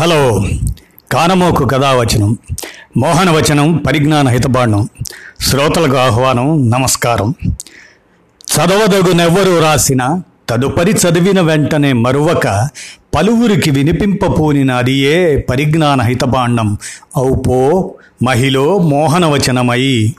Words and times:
Hello. 0.00 0.44
కానమోకు 1.12 1.64
కథావచనం 1.66 2.38
మోహనవచనం 2.96 3.76
పరిజ్ఞాన 3.76 4.28
హితబాండం 4.28 4.88
శ్రోతలకు 5.40 5.96
ఆహ్వానం 5.96 6.70
నమస్కారం. 6.70 7.34
చదవదగునెవ్వరూ 8.32 9.58
రాసిన 9.58 10.22
తదుపరి 10.48 10.90
చదివిన 10.90 11.40
వెంటనే 11.40 11.92
మరువక 11.92 12.68
పలువురికి 13.14 13.70
వినిపింపపోనిన 13.70 14.72
అది 14.72 14.92
ఏ 14.92 15.40
పరిజ్ఞాన 15.40 16.02
హితబాండం 16.02 16.78
ఔపో 17.18 17.94
మహిళ 18.22 18.58
మోహనవచనమై. 18.58 20.12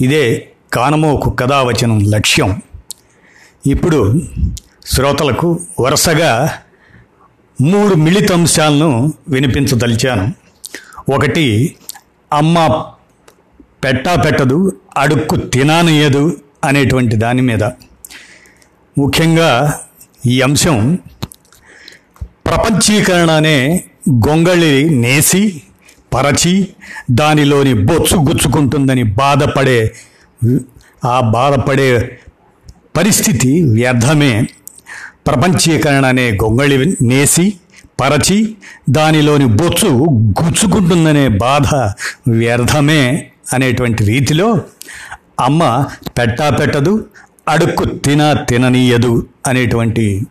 ఇదే 0.00 0.48
కానమోకు 0.72 1.30
కథావచనం 1.30 2.00
లక్ష్యం. 2.00 2.62
ఇప్పుడు 3.66 4.22
శ్రోతలకు 4.86 5.60
వరుసగా 5.80 6.50
మూడు 7.60 7.94
మిళితంశాలను 7.94 9.14
వినిపించదలిచాను. 9.28 10.32
ఒకటి 11.14 11.76
అమ్మ 12.32 12.84
పెట్టా 13.84 14.14
పెట్టదు 14.14 14.80
అడుక్కు 14.96 15.36
తినానయ్యదు 15.36 16.36
అనేటువంటి 16.64 17.16
దాని 17.16 17.42
మీద. 17.42 17.62
ముఖ్యంగా 18.98 19.80
ఈ 20.26 20.40
అంశం 20.40 20.98
ప్రపంచీకరణ 22.22 23.30
అనే 23.30 23.84
గొంగళి 24.28 24.90
నేసి 24.90 25.62
పరచి 26.14 26.68
దానిలోని 27.10 27.74
బొచ్చు 27.74 28.16
గుచ్చుకుంటుందని 28.16 29.02
బాధపడే 29.02 29.94
ఆ 31.04 31.20
బాధపడే 31.20 32.18
పరిస్థితి 32.96 33.62
వ్యర్థమే. 33.62 34.46
ప్రపంచీకరణ 35.26 36.06
అనే 36.06 36.30
గొంగళి 36.30 36.96
నేసి 37.02 37.52
పరచి 38.00 38.54
దానిలోని 38.90 39.44
బొచ్చు 39.44 39.88
గుచ్చుకుంటుందనే 40.40 41.28
బాధ 41.28 41.74
వ్యర్థమే 42.28 43.30
అనేటువంటి 43.52 44.04
రీతిలో 44.04 44.60
అమ్మ 45.40 45.86
పెట్టా 46.18 46.50
పెట్టదు 46.50 47.04
అడుక్కు 47.48 47.84
తిన 47.84 48.32
తిననీయదు 48.32 49.26
అనేటువంటి 49.46 50.26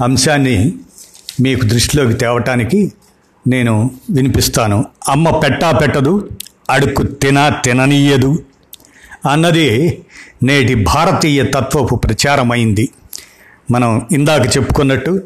అంశాన్ని 0.00 0.74
మీకు 1.40 1.64
దృష్టిలోకి 1.64 2.14
తేవటానికి 2.14 2.92
నేను 3.46 3.90
వినిపిస్తాను. 4.10 4.84
అమ్మ 5.08 5.30
పెట్టా 5.30 5.70
పెట్టదు 5.70 6.28
అడుక్కు 6.70 7.02
తిన 7.02 7.60
తిననీయదు 7.64 8.42
అన్నది 9.30 10.02
నేటి 10.42 10.74
భారతీయ 10.74 11.44
తత్వపు 11.44 11.94
ప్రచారమైంది. 11.94 12.88
మనం 13.70 14.08
ఇందాక 14.12 14.56
చెప్పుకున్నట్టు 14.56 15.22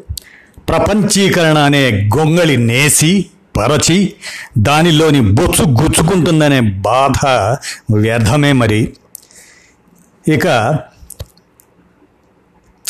ప్రపంచీకరణ 0.69 1.57
అనే 1.57 2.09
గొంగళి 2.17 2.57
నేసి 2.57 3.25
పరచి 3.57 4.13
దానిలోని 4.57 5.21
బొచ్చు 5.21 5.65
గుచ్చుకుంటుందనే 5.65 6.59
బాధ 6.59 7.25
వ్యర్థమే 7.93 8.51
మరి. 8.51 8.93
ఇక 10.27 10.45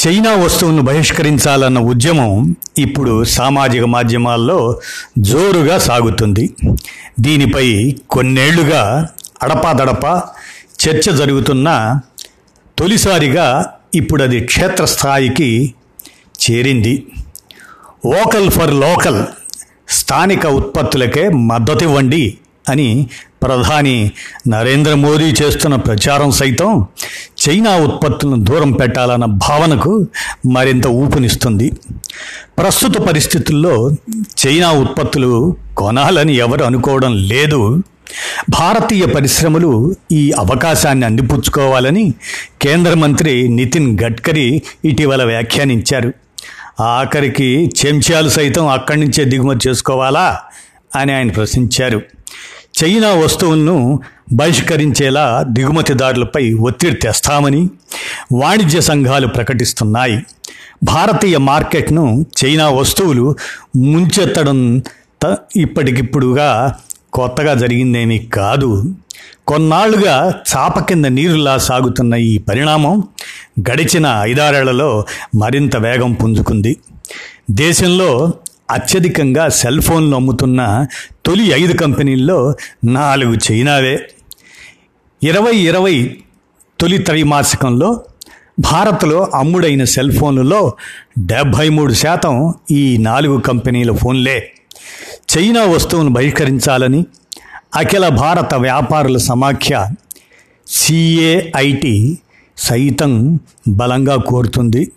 చైనా 0.07 0.35
వస్తువులను 0.35 0.81
బహిష్కరించాలన్న 0.81 1.79
ఉద్యమం 1.79 2.55
ఇప్పుడు 2.77 3.23
సామాజిక 3.23 3.83
మాధ్యమాల్లో 3.83 4.79
జోరుగా 5.17 5.77
సాగుతుంది. 5.77 6.55
దీనిపై 7.19 7.95
కొన్నేళ్ళుగా 8.09 9.07
అడపాదడపా 9.43 10.23
చర్చ 10.87 11.15
జరుగుతున్న 11.15 11.99
తొలిసారిగా 12.77 13.73
ఇప్పుడు 13.97 14.23
అది 14.23 14.39
క్షేత్రస్థాయికి 14.39 15.73
చేరింది. 16.41 17.07
వోకల్ 18.05 18.51
ఫర్ 18.51 18.73
లోకల్ 18.73 19.25
స్థానిక 19.89 20.45
ఉత్పత్తులకే 20.45 21.29
మద్దతు 21.29 21.83
ఇవ్వండి 21.83 22.37
అని 22.69 23.07
ప్రధాని 23.43 24.11
నరేంద్ర 24.47 24.93
మోదీ 24.93 25.23
చేస్తున్న 25.23 25.75
ప్రచారం 25.75 26.31
సైతం 26.31 26.85
చైనా 27.43 27.77
ఉత్పత్తులను 27.77 28.43
దూరం 28.43 28.71
పెట్టాలన్న 28.71 29.25
భావనకు 29.25 30.07
మరింత 30.45 30.87
ఊపునిస్తుంది. 30.87 31.71
ప్రస్తుత 32.57 32.97
పరిస్థితుల్లో 32.97 33.91
చైనా 34.45 34.71
ఉత్పత్తులు 34.71 35.57
కొనాలని 35.77 36.35
ఎవరు 36.35 36.63
అనుకోవడం 36.63 37.15
లేదు. 37.15 37.83
భారతీయ 38.49 39.05
పరిశ్రమలు 39.05 39.95
ఈ 40.11 40.31
అవకాశాన్ని 40.31 41.05
అందిపుచ్చుకోవాలని 41.05 42.13
కేంద్ర 42.61 42.93
మంత్రి 42.93 43.47
నితిన్ 43.47 43.99
గడ్కరీ 43.99 44.61
ఇటీవల 44.85 45.23
వ్యాఖ్యానించారు. 45.23 46.13
ఆఖరికి 46.79 47.71
చెంచాలు 47.85 48.29
సైతం 48.29 48.67
అక్కడి 48.67 48.99
నుంచే 48.99 49.23
దిగుమతి 49.23 49.69
చేసుకోవాలా 49.69 50.39
అని 50.95 51.13
ఆయన 51.13 51.31
ప్రశ్నించారు. 51.31 52.01
చైనా 52.83 53.09
వస్తువులను 53.09 53.99
బహిష్కరించేలా 54.33 55.45
దిగుమతిదారులపై 55.49 56.53
ఒత్తిడి 56.53 56.95
తెస్తామని 56.95 57.69
వాణిజ్య 58.33 58.81
సంఘాలు 58.81 59.27
ప్రకటిస్తున్నాయి. 59.27 60.25
భారతీయ 60.83 61.37
మార్కెట్ను 61.37 62.25
చైనా 62.45 62.69
వస్తువులు 62.69 63.35
ముంచెత్తడం 63.77 64.81
ఇప్పటికిప్పుడుగా 65.55 66.75
కొత్తగా 67.13 67.53
జరిగిందేమీ 67.53 68.19
కాదు. 68.19 68.95
కొన్నాళ్ళుగా 69.47 70.33
చాప 70.55 70.79
కింద 70.79 71.05
నీరులా 71.05 71.57
సాగుతున్న 71.57 72.13
ఈ 72.13 72.37
పరిణామం 72.37 73.03
గడిచిన 73.59 74.19
ఐదారేళ్ళలో 74.21 75.05
మరింత 75.35 75.77
వేగం 75.77 76.13
పుంజుకుంది. 76.13 76.77
దేశంలో 77.51 78.33
అత్యధికంగా 78.71 79.49
సెల్ 79.49 79.81
ఫోన్లు 79.81 80.15
అమ్ముతున్న 80.15 80.85
తొలి 81.25 81.43
ఐదు 81.43 81.73
కంపెనీల్లో 81.73 82.55
నాలుగు 82.83 83.37
చైనావే. 83.51 84.09
ఇరవై 85.23 85.55
ఇరవై 85.55 86.17
తొలి 86.79 86.97
త్రైమాసికంలో 86.97 88.01
భారత్లో 88.59 89.27
అమ్ముడైన 89.35 89.83
సెల్ 89.83 90.11
ఫోన్లలో 90.11 90.73
డెబ్భై 91.19 91.69
మూడు 91.69 91.93
శాతం 91.93 92.53
ఈ 92.71 92.97
నాలుగు 92.97 93.39
కంపెనీల 93.39 93.91
ఫోన్లే. 93.91 94.53
చైనా 95.35 95.63
వస్తువును 95.65 96.09
బహిష్కరించాలని 96.09 97.05
అఖిల 97.75 98.07
భారత 98.07 98.53
వ్యాపారుల 98.55 99.17
సమాఖ్య 99.17 99.87
సిఏఐటి 100.67 102.19
సైతం 102.57 103.39
బలంగా 103.67 104.15
కోరుతుంది. 104.15 104.91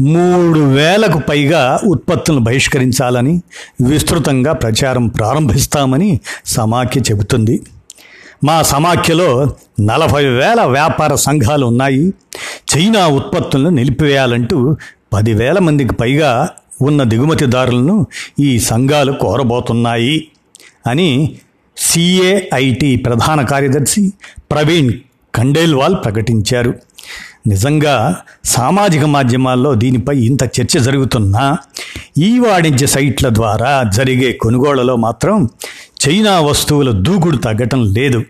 మూడు 0.00 0.60
వేలకు 0.60 1.18
పైగా 1.18 1.80
ఉత్పత్తులను 1.84 2.40
బహిష్కరించాలని 2.40 3.42
విస్తృతంగా 3.84 4.52
ప్రచారం 4.52 5.08
ప్రారంభిస్తామని 5.08 6.20
సమాఖ్య 6.46 7.00
చెబుతుంది. 7.00 7.62
మా 8.44 8.62
సమాఖ్యలో 8.62 9.56
నలభై 9.80 10.26
వేల 10.26 10.60
వ్యాపార 10.62 11.14
సంఘాలు 11.14 11.66
ఉన్నాయి. 11.66 12.14
చైనా 12.74 13.06
ఉత్పత్తులను 13.06 13.68
నిలిపివేయాలంటూ 13.68 14.76
పదివేల 15.12 15.58
మందికి 15.58 15.94
పైగా 15.94 16.48
ఉన్న 16.82 17.02
దిగుమతిదారులను 17.02 18.06
ఈ 18.40 18.58
సంఘాలు 18.58 19.12
కోరబోతున్నాయి 19.12 20.28
అని 20.86 21.36
సిఏఐటి 21.76 22.96
ప్రధాన 22.96 23.42
కార్యదర్శి 23.42 24.12
ప్రవీణ్ 24.50 24.92
ఖండేల్వాల్ 25.36 25.96
ప్రకటించారు. 26.04 26.74
నిజంగా 27.46 28.16
సామాజిక 28.44 29.04
మాధ్యమాల్లో 29.04 29.74
దీనిపై 29.74 30.16
ఇంత 30.18 30.42
చర్చ 30.44 30.78
జరుగుతున్నా 30.78 31.58
ఈ 32.18 32.38
వాణిజ్య 32.38 32.86
సైట్ల 32.86 33.28
ద్వారా 33.28 33.90
జరిగే 33.96 34.32
కొనుగోళ్ళలో 34.32 34.96
మాత్రం 34.96 35.48
చైనా 36.04 36.40
వస్తువుల 36.40 36.90
దూకుడు 36.90 37.36
తగ్గటం 37.36 37.92
లేదు. 37.92 38.22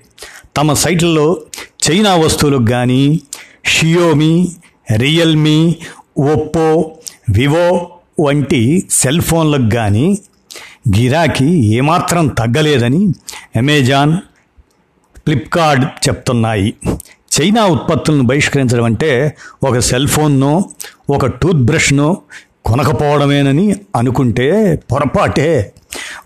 తమ 0.57 0.73
సైట్లలో 0.73 1.37
చైనా 1.85 2.15
వస్తువులకు 2.15 2.65
కానీ 2.65 3.21
షియోమి 3.65 4.49
రియల్మీ 4.97 5.77
ఒప్పో 6.33 6.91
వివో 7.31 7.91
వంటి 8.23 8.87
సెల్ 8.91 9.21
ఫోన్లకు 9.21 9.75
కానీ 9.75 10.19
గిరాకీ 10.97 11.45
ఏమాత్రం 11.45 12.29
తగ్గలేదని 12.29 13.09
అమెజాన్ 13.57 14.17
ఫ్లిప్కార్ట్ 15.17 16.09
చెప్తున్నాయి. 16.09 16.75
చైనా 17.41 17.67
ఉత్పత్తులను 17.67 18.23
బహిష్కరించడం 18.23 18.85
అంటే 18.85 19.37
ఒక 19.63 19.79
సెల్ 19.79 20.09
ఫోన్ను 20.09 20.65
ఒక 21.11 21.27
టూత్ 21.27 21.59
బ్రష్ను 21.59 22.17
కొనకపోవడమేనని 22.65 23.77
అనుకుంటే 23.97 24.77
పొరపాటే. 24.93 25.75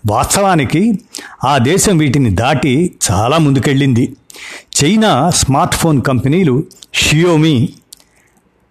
వాస్తవానికి 0.07 0.99
ఆ 1.43 1.57
దేశం 1.57 1.97
వీటిని 1.97 2.29
దాటి 2.29 2.95
చాలా 3.11 3.37
ముందుకెళ్ళింది. 3.37 4.15
చైనా 4.83 5.29
స్మార్ట్ 5.29 5.75
ఫోన్ 5.75 6.01
కంపెనీలు 6.01 6.63
Xiaomi 6.93 7.69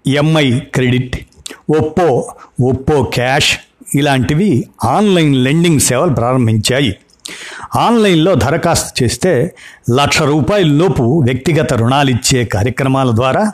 Mi 0.07 0.59
credit 0.59 1.26
Oppo 1.71 2.33
Oppo 2.65 3.03
cash 3.03 3.59
ఇలాంటివి 3.95 4.65
ఆన్లైన్ 4.85 5.37
లెండింగ్ 5.37 5.81
సేవలు 5.81 6.15
ప్రారంభించాయి. 6.15 6.97
ఆన్లైన్లో 7.77 8.35
దరఖాస్తు 8.35 9.05
చేస్తే 9.05 9.55
లక్ష 9.91 10.23
రూపాయల 10.23 10.67
లోపు 10.67 11.03
వ్యక్తిగత 11.03 11.75
రుణాలు 11.75 12.11
ఇచ్చే 12.11 12.45
కార్యక్రమాల 12.45 13.11
ద్వారా 13.15 13.53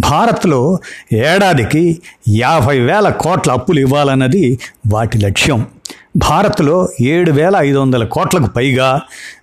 భారత్లో 0.00 0.78
ఏడాదికి 1.12 2.00
యాభై 2.28 2.78
వేల 2.78 3.08
కోట్ల 3.08 3.52
అప్పులు 3.52 3.80
ఇవ్వాలన్నది 3.80 4.58
వాటి 4.86 5.18
లక్ష్యం. 5.18 5.66
భారత్లో 6.16 6.88
ఏడు 7.00 7.30
వేల 7.30 7.54
ఐదు 7.58 7.78
వందల 7.78 8.04
కోట్లకు 8.04 8.46
పైగా 8.46 9.00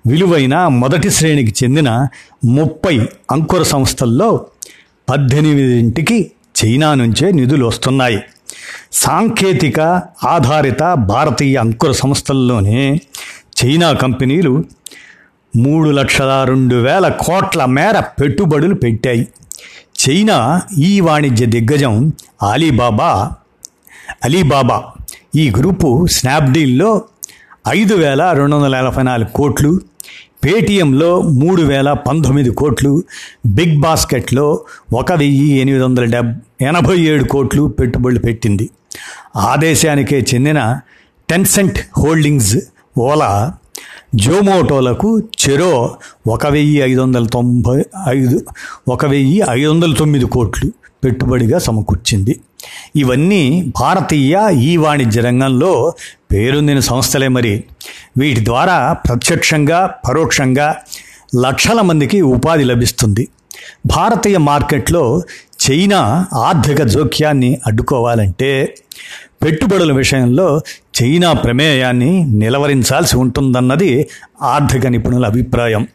విలువైన 0.08 0.68
మొదటి 0.68 1.10
శ్రేణికి 1.10 1.54
చెందిన 1.64 2.08
ముప్పై 2.46 3.08
అంకుర 3.32 3.64
సంస్థల్లో 3.64 4.46
పద్దెనిమిదింటికి 5.10 6.32
చైనా 6.66 6.94
నుంచే 6.94 7.32
నిధులు 7.32 7.66
వస్తున్నాయి. 7.66 8.20
సాంకేతిక 8.92 9.80
ఆధారిత 10.24 10.94
భారతీయ 10.94 11.58
అంకుర 11.58 11.92
సంస్థల్లోనే 11.92 13.00
చైనా 13.64 13.94
కంపెనీలు 13.94 14.64
మూడు 15.56 15.90
లక్షల 15.90 16.44
రెండు 16.44 16.76
వేల 16.76 17.08
కోట్ల 17.08 17.66
మేర 17.66 18.00
పెట్టుబడులు 18.00 18.76
పెట్టాయి. 18.76 19.28
చైనా 20.00 20.62
ఈ 20.78 21.00
వాణిజ్య 21.00 21.46
దిగ్గజం 21.46 22.14
అలీబాబా 22.52 23.32
అలీబాబా 24.24 24.84
ఈ 25.36 25.52
గ్రూపు 25.58 26.08
స్నాప్డీల్లో 26.08 27.02
ఐదు 27.68 27.94
వేల 27.94 28.32
రెండు 28.32 28.56
వందల 28.56 28.76
ఎనభై 28.76 29.04
నాలుగు 29.04 29.30
కోట్లు 29.30 29.80
పేటీఎంలో 30.44 31.22
మూడు 31.22 31.62
వేల 31.62 31.94
పంతొమ్మిది 31.94 32.52
కోట్లు 32.52 33.04
బిగ్ 33.46 33.76
బాస్కెట్లో 33.82 34.46
ఒక 34.94 35.12
వెయ్యి 35.12 35.50
ఎనిమిది 35.60 35.84
వందల 35.84 36.04
డెబ్ 36.04 36.32
ఎనభై 36.62 36.98
ఏడు 37.00 37.24
కోట్లు 37.24 37.64
పెట్టుబడులు 37.68 38.20
పెట్టింది. 38.20 38.70
ఆ 39.36 39.56
దేశానికే 39.56 40.20
చెందిన 40.34 40.80
టెన్సెంట్ 41.30 41.80
హోల్డింగ్స్ 41.98 42.58
ఓలా 42.98 43.54
జోమోటోలకు 44.16 45.10
చెరో 45.20 45.98
ఒక 46.28 46.48
వెయ్యి 46.48 46.80
ఐదు 46.80 47.02
వందల 47.02 47.26
తొంభై 47.26 47.86
ఐదు 48.08 48.46
ఒక 48.88 49.06
వెయ్యి 49.06 49.42
ఐదు 49.50 49.70
వందల 49.70 49.94
తొమ్మిది 49.94 50.26
కోట్లు 50.26 50.72
పెట్టుబడిగా 51.04 51.58
సమకూర్చింది. 51.58 52.40
ఇవన్నీ 52.96 53.72
భారతీయ 53.80 54.40
ఈ 54.54 54.78
వాణిజ్య 54.78 55.22
రంగంలో 55.22 55.94
పేరొందిన 56.32 56.80
సంస్థలే 56.80 57.28
మరి. 57.28 57.64
వీటి 58.18 58.46
ద్వారా 58.46 58.94
ప్రత్యక్షంగా 58.94 59.86
పరోక్షంగా 60.10 60.76
లక్షల 61.42 61.82
మందికి 61.82 62.22
ఉపాధి 62.22 62.64
లభిస్తుంది. 62.64 63.28
భారతీయ 63.86 64.38
మార్కెట్లో 64.38 65.22
చైనా 65.70 66.26
ఆర్థిక 66.34 66.84
జోక్యాన్ని 66.84 67.58
అడ్డుకోవాలంటే 67.68 68.76
పెట్టుబడుల 69.44 69.92
విషయంలో 69.92 70.62
చైనా 71.04 71.34
ప్రమేయాన్ని 71.34 72.26
నిలవరించాల్సి 72.26 73.18
ఉంటుందన్నది 73.18 74.10
ఆర్థిక 74.42 74.88
నిపుణుల 74.88 75.26
అభిప్రాయం. 75.26 75.88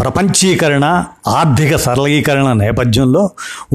ప్రపంచీకరణ 0.00 1.04
ఆర్థిక 1.26 1.76
సరళీకరణ 1.76 2.52
నేపథ్యంలో 2.52 3.30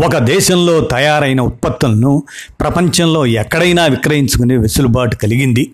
ఒక 0.06 0.18
దేశంలో 0.18 0.80
తయారైన 0.82 1.42
ఉత్పత్తులను 1.42 2.24
ప్రపంచంలో 2.60 3.26
ఎక్కడైనా 3.26 3.86
విక్రయించుకునే 3.86 4.58
వెసులుబాటు 4.58 5.16
కలిగింది. 5.16 5.74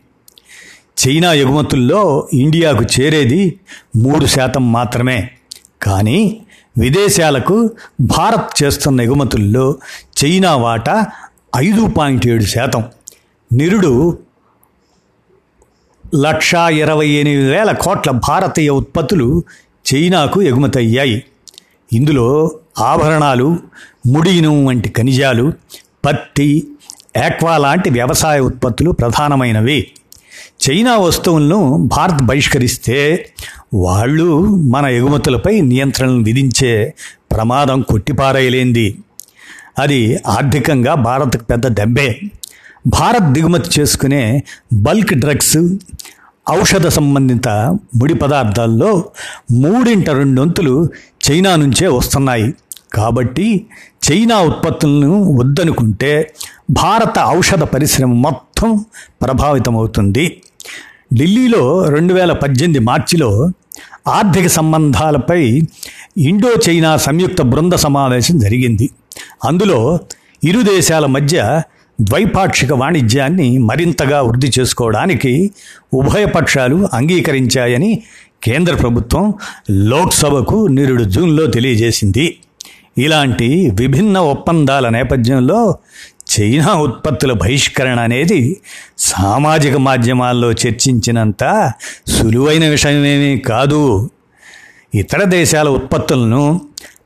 చైనా 1.07 1.33
ఎగుమతుల్లో 1.33 2.29
ఇండియాకు 2.33 2.83
చేరేది 2.83 3.59
మూడు 3.95 4.25
శాతం 4.25 4.71
మాత్రమే. 4.71 5.31
కానీ 5.83 6.41
విదేశాలకు 6.77 7.71
భారత్ 8.01 8.63
చేస్తున్న 8.63 9.01
ఎగుమతుల్లో 9.01 9.75
చైనా 10.25 10.55
వాటా 10.55 11.05
ఐదు 11.55 11.87
పాయింట్ 11.87 12.27
ఏడు 12.27 12.43
శాతం. 12.43 12.83
నిరుడు 13.53 14.17
లక్షా 16.15 16.69
ఇరవై 16.69 17.07
ఎనిమిది 17.07 17.51
వేల 17.51 17.71
కోట్ల 17.71 18.11
భారతీయ 18.11 18.69
ఉత్పత్తులు 18.69 19.43
చైనాకు 19.93 20.41
ఎగుమతయ్యాయి. 20.41 21.23
ఇందులో 21.93 22.51
ఆభరణాలు 22.79 23.57
ముడిను 24.07 24.65
వంటి 24.65 24.89
ఖనిజాలు 24.89 25.53
పత్తి 26.05 26.67
ఆక్వా 27.25 27.57
లాంటి 27.57 27.89
వ్యవసాయ 27.89 28.39
ఉత్పత్తులు 28.39 28.91
ప్రధానమైనవి. 28.91 29.91
చైనా 30.69 30.97
వస్తువులను 30.97 31.77
భారత్ 31.77 32.23
బహిష్కరిస్తే 32.23 33.29
వాళ్ళు 33.73 34.45
మన 34.45 34.85
ఎగుమతులపై 34.85 35.61
నియంత్రణలు 35.61 36.23
విధించే 36.23 36.93
ప్రమాదం 37.31 37.81
కొట్టిపారేయలేంది. 37.81 38.97
అది 39.79 40.19
ఆర్థికంగా 40.27 40.93
భారత్కు 40.93 41.43
పెద్ద 41.43 41.67
దెబ్బే. 41.67 42.19
భారత్ 42.87 43.33
దిగుమతి 43.33 43.81
చేసుకునే 43.81 44.43
బల్క్ 44.73 45.13
డ్రగ్స్ 45.13 45.57
ఔషధ 46.51 46.87
సంబంధిత 46.87 47.47
ముడి 47.95 48.13
పదార్థాల్లో 48.13 49.05
మూడింట 49.51 50.09
రెండొంతులు 50.09 50.89
చైనా 51.31 51.55
నుంచే 51.55 51.87
వస్తున్నాయి. 51.87 52.53
కాబట్టి 52.93 53.65
చైనా 54.11 54.41
ఉత్పత్తులను 54.41 55.33
వద్దనుకుంటే 55.33 56.33
భారత 56.69 57.19
ఔషధ 57.25 57.63
పరిశ్రమ 57.63 58.13
మొత్తం 58.13 58.85
ప్రభావితమవుతుంది. 59.21 60.41
ఢిల్లీలో 61.13 61.87
రెండు 61.87 62.13
వేల 62.13 62.33
పద్దెనిమిది 62.33 62.79
మార్చిలో 62.79 63.51
ఆర్థిక 64.07 64.47
సంబంధాలపై 64.47 65.61
ఇండో 66.17 66.53
చైనా 66.69 66.97
సంయుక్త 66.97 67.41
బృంద 67.41 67.73
సమావేశం 67.73 68.39
జరిగింది. 68.39 68.89
అందులో 69.43 69.99
ఇరు 70.43 70.61
దేశాల 70.61 71.05
మధ్య 71.05 71.61
ద్వైపాక్షిక 72.01 72.73
వాణిజ్యాన్ని 72.73 73.57
మరింతగా 73.57 74.21
వృద్ధి 74.21 74.51
చేసుకోవడానికి 74.59 75.51
ఉభయ 75.93 76.25
పక్షాలు 76.25 76.87
అంగీకరించాయని 76.93 78.03
కేంద్ర 78.43 78.75
ప్రభుత్వం 78.75 79.33
లోక్సభకు 79.71 80.67
నిరుడు 80.67 81.03
జూన్లో 81.03 81.45
తెలియజేసింది. 81.45 82.37
ఇలాంటి 82.97 83.71
విభిన్న 83.73 84.17
ఒప్పందాల 84.17 84.89
నేపథ్యంలో 84.89 85.77
చైనా 86.39 86.73
ఉత్పత్తుల 86.73 87.31
బహిష్కరణ 87.31 87.99
అనేది 87.99 88.61
సామాజిక 88.97 89.75
మాధ్యమాల్లో 89.75 90.51
చర్చించినంత 90.51 91.71
సులువైన 92.07 92.67
విషయమేమీ 92.67 93.39
కాదు. 93.39 94.09
ఇతర 94.95 95.23
దేశాల 95.23 95.69
ఉత్పత్తులను 95.69 96.61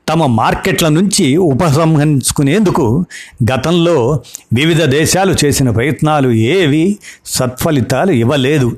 తమ 0.08 0.26
మార్కెట్ల 0.26 0.88
నుంచి 0.88 1.36
ఉపసంహరించుకునేందుకు 1.36 3.04
గతంలో 3.52 4.22
వివిధ 4.52 4.82
దేశాలు 4.82 5.34
చేసిన 5.44 5.70
ప్రయత్నాలు 5.70 6.28
ఏవి 6.28 6.98
సత్ఫలితాలు 7.26 8.12
ఇవ్వలేదు. 8.12 8.76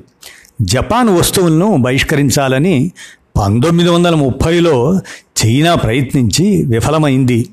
జపాన్ 0.61 1.09
వస్తువులను 1.09 1.77
బహిష్కరించాలని 1.77 2.91
పంతొమ్మిది 3.37 3.89
వందల 3.89 4.15
ముప్పైలో 4.15 5.01
చైనా 5.43 5.75
ప్రయత్నించి 5.75 6.65
విఫలమైంది. 6.65 7.49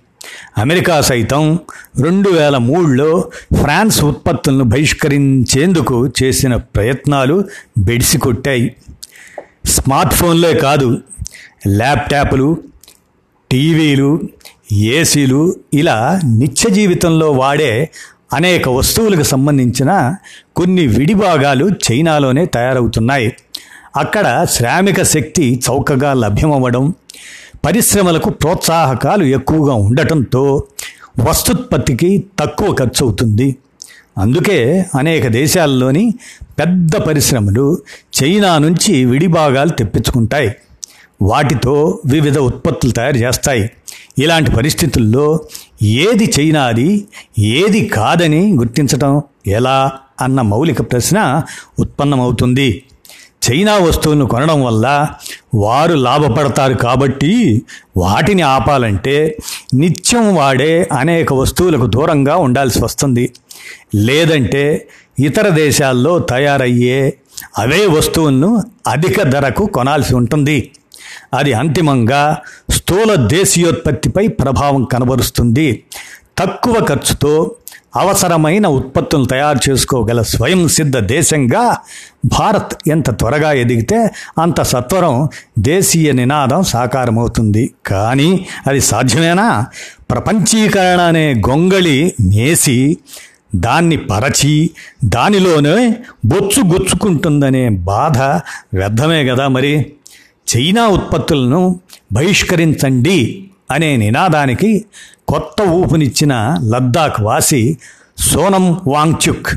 అమెరికా 0.59 1.01
సైతం 1.01 1.59
రెండు 2.01 2.31
వేల 2.31 2.57
మూడులో 2.57 3.25
ఫ్రాన్స్ 3.63 4.05
ఉత్పత్తులను 4.05 4.65
బహిష్కరించేందుకు 4.65 6.11
చేసిన 6.23 6.57
ప్రయత్నాలు 6.57 7.45
బెడిసి 7.79 8.19
కొట్టాయి 8.19 8.77
స్మార్ట్ 9.67 10.15
ఫోన్లే 10.15 10.55
కాదు 10.55 10.99
ల్యాప్టాప్లు 11.69 12.59
టీవీలు 13.51 14.21
ఏసీలు 14.73 15.57
ఇలా 15.75 16.21
నిత్య 16.25 16.71
జీవితంలో 16.71 17.31
వాడే 17.31 17.91
అనేక 18.33 18.69
వస్తువులకు 18.69 19.23
సంబంధించిన 19.23 20.15
కొన్ని 20.57 20.87
విడిభాగాలు 20.87 21.71
చైనాలోనే 21.87 22.47
తయారవుతున్నాయి. 22.47 23.37
అక్కడ 23.97 24.47
శ్రామిక 24.51 25.03
శక్తి 25.03 25.61
చౌకగా 25.71 26.15
లభ్యమవ్వడం 26.15 26.95
పరిశ్రమలకు 27.65 28.31
ప్రోత్సాహకాలు 28.31 29.25
ఎక్కువగా 29.25 29.75
ఉండటంతో 29.75 30.65
వస్తుత్పత్తికి 31.29 32.25
తక్కువ 32.39 32.75
ఖర్చు 32.75 33.07
అవుతుంది 33.07 33.57
అందుకే 34.19 34.87
అనేక 34.95 35.27
దేశాల్లోని 35.27 36.15
పెద్ద 36.59 36.97
పరిశ్రమలు 36.97 37.79
చైనా 38.23 38.59
నుంచి 38.59 39.05
విడిభాగాలు 39.05 39.71
తెప్పించుకుంటాయి. 39.71 40.55
వాటితో 41.23 41.99
వివిధ 42.07 42.39
ఉత్పత్తులు 42.39 42.93
తయారు 42.93 43.17
చేస్తాయి. 43.17 43.71
ఇలాంటి 44.19 44.51
పరిస్థితుల్లో 44.51 45.41
ఏది 45.83 46.33
చైనాది 46.41 47.05
ఏది 47.39 47.87
కాదని 47.87 48.53
గుర్తించటం 48.53 49.23
ఎలా 49.47 49.93
అన్న 50.21 50.41
మౌలిక 50.41 50.93
ప్రశ్న 50.93 51.43
ఉత్పన్నమవుతుంది. 51.79 52.85
చైనా 53.51 53.79
వస్తువులను 53.79 54.27
కొనడం 54.27 54.65
వల్ల 54.65 55.09
వారు 55.55 55.95
లాభపడతారు 55.95 56.75
కాబట్టి 56.75 57.63
వాటిని 57.97 58.43
ఆపాలంటే 58.43 59.39
నిత్యం 59.75 60.35
వాడే 60.35 60.89
అనేక 60.93 61.33
వస్తువులకు 61.33 61.87
దూరంగా 61.87 62.37
ఉండాల్సి 62.37 62.85
వస్తుంది. 62.85 63.33
లేదంటే 63.95 64.89
ఇతర 65.19 65.49
దేశాల్లో 65.49 66.19
తయారయ్యే 66.19 67.15
అవే 67.59 67.87
వస్తువులను 67.87 68.63
అధిక 68.87 69.23
ధరకు 69.23 69.67
కొనాల్సి 69.67 70.15
ఉంటుంది. 70.15 70.71
అది 71.35 71.53
అంతిమంగా 71.53 72.39
స్థూల 72.71 73.15
దేశీయోత్పత్తిపై 73.15 74.27
ప్రభావం 74.27 74.85
కనబరుస్తుంది. 74.85 75.85
తక్కువ 76.39 76.85
ఖర్చుతో 76.85 77.55
అవసరమైన 77.97 78.67
ఉత్పత్తులను 78.67 79.27
తయారు 79.27 79.71
చేసుకోగల 79.71 80.23
స్వయం 80.23 80.69
సిద్ధ 80.69 80.97
దేశంగా 80.97 81.77
భారత్ 82.25 82.89
ఎంత 82.89 83.11
త్వరగా 83.11 83.53
ఎదిగితే 83.53 84.11
అంత 84.43 84.63
సత్వరం 84.63 85.29
దేశీయ 85.59 86.13
నినాదం 86.13 86.63
సాకారమవుతుంది. 86.63 87.75
కానీ 87.87 88.47
అది 88.67 88.81
సాధ్యమేనా? 88.81 89.67
ప్రపంచీకరణ 90.11 91.01
అనే 91.01 91.35
గొంగళి 91.49 92.15
నేసి 92.21 92.97
దాన్ని 93.57 93.97
పరచి 93.97 94.71
దానిలోనే 95.05 95.97
బొచ్చు 96.27 96.63
గుచ్చుకుంటుందనే 96.63 97.69
బాధ 97.69 98.19
వ్యర్థమే 98.75 99.25
కదా 99.25 99.49
మరి? 99.49 99.93
చైనా 100.57 100.87
ఉత్పత్తులను 100.87 101.81
బహిష్కరించండి 102.13 103.51
అనే 103.71 103.97
నినాదానికి 103.97 104.85
కొత్త 105.29 105.63
ఊపునిచ్చిన 105.63 106.59
లద్దాఖ్ 106.63 107.21
వాసి 107.21 107.79
సోనం 108.19 108.81
వాంగ్చుక్. 108.87 109.49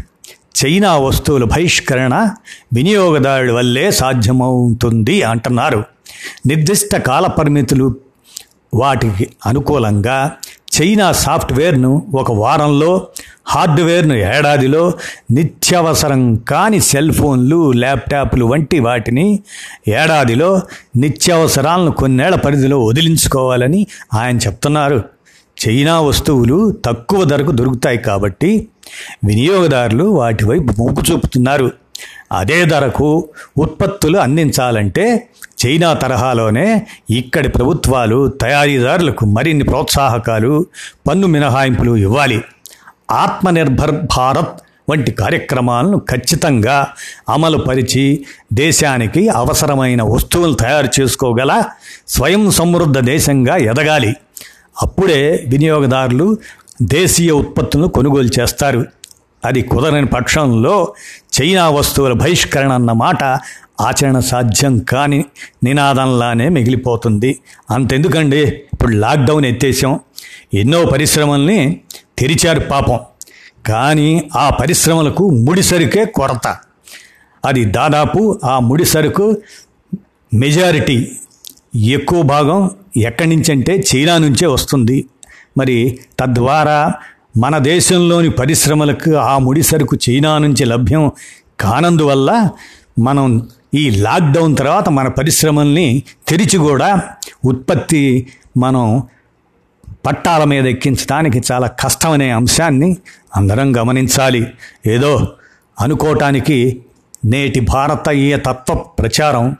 చైనా 0.66 0.98
వస్తువుల 0.98 1.44
బహిష్కరణ 1.44 2.30
వినియోగదారుల 2.74 3.52
వల్లే 3.52 3.92
సాధ్యమవుతుంది 3.92 5.22
అంటున్నారు. 5.24 5.84
నిర్దిష్ట 6.48 6.96
కాల 6.96 7.28
పరిమితులు 7.28 7.96
వాటికి 8.74 9.30
అనుకూలంగా 9.46 10.32
చైనా 10.72 11.12
సాఫ్ట్వేర్ను 11.12 12.08
ఒక 12.14 12.32
వారంలో 12.32 13.08
హార్డ్వేర్ను 13.46 14.14
ఏడాదిలో 14.14 14.94
నిత్యావసరం 15.32 16.36
కాని 16.36 16.80
సెల్ 16.80 17.12
ఫోన్లు 17.12 17.72
ల్యాప్టాప్లు 17.72 18.46
వంటి 18.46 18.80
వాటిని 18.80 19.40
ఏడాదిలో 19.88 20.62
నిత్యావసరాలను 20.98 21.92
కొన్నేళ్ళ 21.92 22.36
పరిధిలో 22.36 22.86
వదిలించుకోవాలని 22.86 23.88
ఆయన 24.14 24.38
చెప్తున్నారు. 24.38 25.04
చైనా 25.68 26.02
వస్తువులు 26.02 26.76
తక్కువ 26.86 27.24
ధరకు 27.24 27.52
దొరుకుతాయి 27.52 27.98
కాబట్టి 27.98 28.68
వినియోగదారులు 29.26 30.04
వాటి 30.04 30.46
వైపు 30.46 30.74
మొగ్గు 30.80 31.12
చూపుతున్నారు. 31.12 31.72
అదే 32.32 32.66
ధరకు 32.66 33.30
ఉత్పత్తులు 33.58 34.18
అందించాలంటే 34.18 35.28
చైనా 35.66 35.94
తరహాలోనే 35.94 36.88
ఇక్కడి 37.10 37.50
ప్రభుత్వాలు 37.50 38.28
తయారీదారులకు 38.28 39.26
మరిన్ని 39.26 39.64
ప్రోత్సాహకాలు 39.64 40.66
పన్ను 41.10 41.28
మినహాయింపులు 41.28 41.96
ఇవ్వాలి. 41.96 42.42
ఆత్మనిర్భర్ 43.12 43.92
భారత్ 43.92 44.62
వంటి 44.90 45.12
కార్యక్రమాలను 45.12 45.98
ఖచ్చితంగా 45.98 46.88
అమలు 47.30 47.58
పరిచి 47.58 48.26
దేశానికి 48.54 49.30
అవసరమైన 49.30 50.04
వస్తువులు 50.04 50.54
తయారు 50.54 51.02
చేసుకోగల 51.02 51.64
స్వయం 52.08 52.52
సమృద్ధ 52.52 53.00
దేశంగా 53.00 53.58
ఎదగాలి. 53.58 54.16
అప్పుడే 54.82 55.46
వినియోగదారులు 55.48 56.38
దేశీయ 56.82 57.32
ఉత్పత్తులను 57.32 57.88
కొనుగోలు 57.88 58.30
చేస్తారు. 58.40 58.86
అది 59.46 59.62
కుదరని 59.62 60.06
పక్షంలో 60.06 60.94
చైనా 61.42 61.70
వస్తువుల 61.70 62.14
బహిష్కరణ 62.14 62.72
అన్న 62.72 62.92
మాట 62.92 63.24
ఆచరణ 63.82 64.20
సాధ్యం 64.20 64.80
కాని 64.80 65.26
నినాదంలానే 65.64 66.50
మిగిలిపోతుంది. 66.50 67.40
అంతెందుకండి? 67.72 68.38
ఇప్పుడు 68.74 68.92
లాక్డౌన్ 68.92 69.46
ఎత్తేసాం. 69.46 70.00
ఎన్నో 70.54 70.86
పరిశ్రమల్ని 70.86 71.82
తెరిచారు 72.18 72.60
పాపం. 72.60 73.00
కానీ 73.66 74.30
ఆ 74.38 74.50
పరిశ్రమలకు 74.50 75.30
ముడిసరుకే 75.30 76.06
కొరత. 76.06 76.58
అది 77.46 77.66
దాదాపు 77.66 78.40
ఆ 78.44 78.60
ముడిసరుకు 78.60 79.38
మెజారిటీ. 80.34 81.12
ఎక్కువ 81.76 82.22
భాగం 82.22 82.72
ఎక్కడి 82.98 83.30
నుంచి 83.30 83.52
అంటే 83.52 83.84
చైనా 83.96 84.18
నుంచే 84.18 84.48
వస్తుంది. 84.48 85.06
మరి 85.58 86.00
తద్వారా 86.20 86.94
మన 87.38 87.58
దేశంలోని 87.58 88.30
పరిశ్రమలకు 88.30 89.16
ఆ 89.16 89.38
ముడి 89.38 89.64
సరుకు 89.64 89.98
చైనా 90.10 90.38
నుంచి 90.38 90.66
లభ్యం 90.66 91.12
కానందువల్ల 91.60 92.50
మనం 93.00 93.50
ఈ 93.74 93.90
లాక్డౌన్ 93.90 94.58
తర్వాత 94.58 94.90
మన 94.90 95.08
పరిశ్రమల్ని 95.08 96.04
తెరిచి 96.28 96.58
కూడా 96.58 97.02
ఉత్పత్తి 97.46 98.28
మనం 98.58 99.04
పట్టాల 100.06 100.44
మీద 100.44 100.66
ఎక్కించడానికి 100.66 101.42
చాలా 101.52 101.68
కష్టమనే 101.68 102.30
అంశాన్ని 102.30 102.98
అందరం 103.36 103.78
గమనించాలి. 103.78 104.48
ఏదో 104.88 105.28
అనుకోవటానికి 105.80 106.82
నేటి 107.26 107.60
భారతీయ 107.60 108.38
తత్వ 108.38 108.74
ప్రచారం 108.74 109.56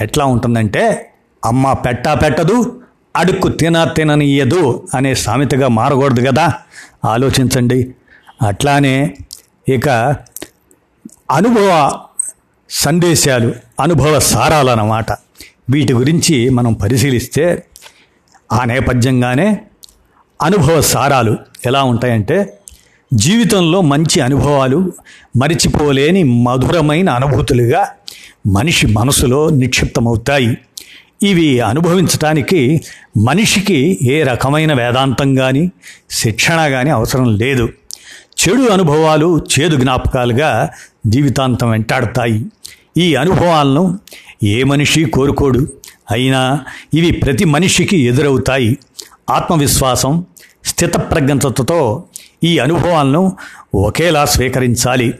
ఎట్లా 0.00 0.24
ఉంటుందంటే 0.24 1.12
అమ్మ 1.44 1.72
పెట్టా 1.72 2.14
పెట్టదు 2.14 2.81
అడుక్కు 3.16 3.48
తిన 3.48 3.84
తిననీయదు 3.84 4.88
అనే 4.94 5.14
సామెతగా 5.14 5.68
మారకూడదు 5.68 6.28
కదా? 6.28 6.52
ఆలోచించండి. 7.04 7.94
అట్లానే 8.42 9.14
ఇక 9.68 9.88
అనుభవ 11.30 12.00
సందేశాలు 12.70 13.52
అనుభవ 13.80 14.18
సారాలు 14.18 14.70
అన్నమాట. 14.70 15.12
వీటి 15.70 15.92
గురించి 15.92 16.50
మనం 16.50 16.72
పరిశీలిస్తే 16.72 17.62
ఆ 18.52 18.64
నేపథ్యంగానే 18.64 19.60
అనుభవ 20.42 20.80
సారాలు 20.80 21.36
ఎలా 21.66 21.82
ఉంటాయంటే 21.82 22.58
జీవితంలో 23.14 23.80
మంచి 23.80 24.20
అనుభవాలు 24.20 24.92
మరిచిపోలేని 25.36 26.22
మధురమైన 26.24 27.10
అనుభూతులుగా 27.10 27.88
మనిషి 28.46 28.86
మనసులో 28.86 29.50
నిక్షిప్తమవుతాయి. 29.50 30.58
ఇవి 31.22 31.60
అనుభవించటానికి 31.60 32.80
మనిషికి 33.16 33.98
ఏ 34.02 34.22
రకమైన 34.22 34.72
వేదాంతం 34.72 35.34
కానీ 35.34 35.70
శిక్షణ 36.10 36.68
కానీ 36.68 36.90
అవసరం 36.90 37.36
లేదు. 37.36 37.68
చెడు 38.42 38.70
అనుభవాలు 38.70 39.44
చేదు 39.60 39.76
జ్ఞాపకాలుగా 39.76 40.70
జీవితాంతం 41.06 41.70
వెంటాడతాయి. 41.70 42.46
ఈ 42.96 43.14
అనుభవాలను 43.14 43.98
ఏ 44.44 44.62
మనిషి 44.62 45.04
కోరుకోడు. 45.04 45.72
అయినా 46.10 46.60
ఇవి 46.94 47.10
ప్రతి 47.10 47.44
మనిషికి 47.44 47.98
ఎదురవుతాయి. 47.98 48.78
ఆత్మవిశ్వాసం 49.30 50.26
స్థితప్రజ్ఞతతో 50.64 52.04
ఈ 52.44 52.58
అనుభవాలను 52.58 53.36
ఒకేలా 53.74 54.24
స్వీకరించాలి. 54.24 55.14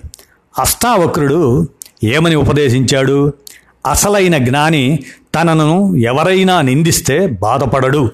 అష్టావక్రుడు 0.59 1.69
ఏమని 2.05 2.35
ఉపదేశించాడు? 2.35 3.33
అసలైన 3.87 4.39
జ్ఞాని 4.39 4.99
తనను 5.35 5.97
ఎవరైనా 5.97 6.61
నిందిస్తే 6.61 7.27
బాధపడడు. 7.27 8.13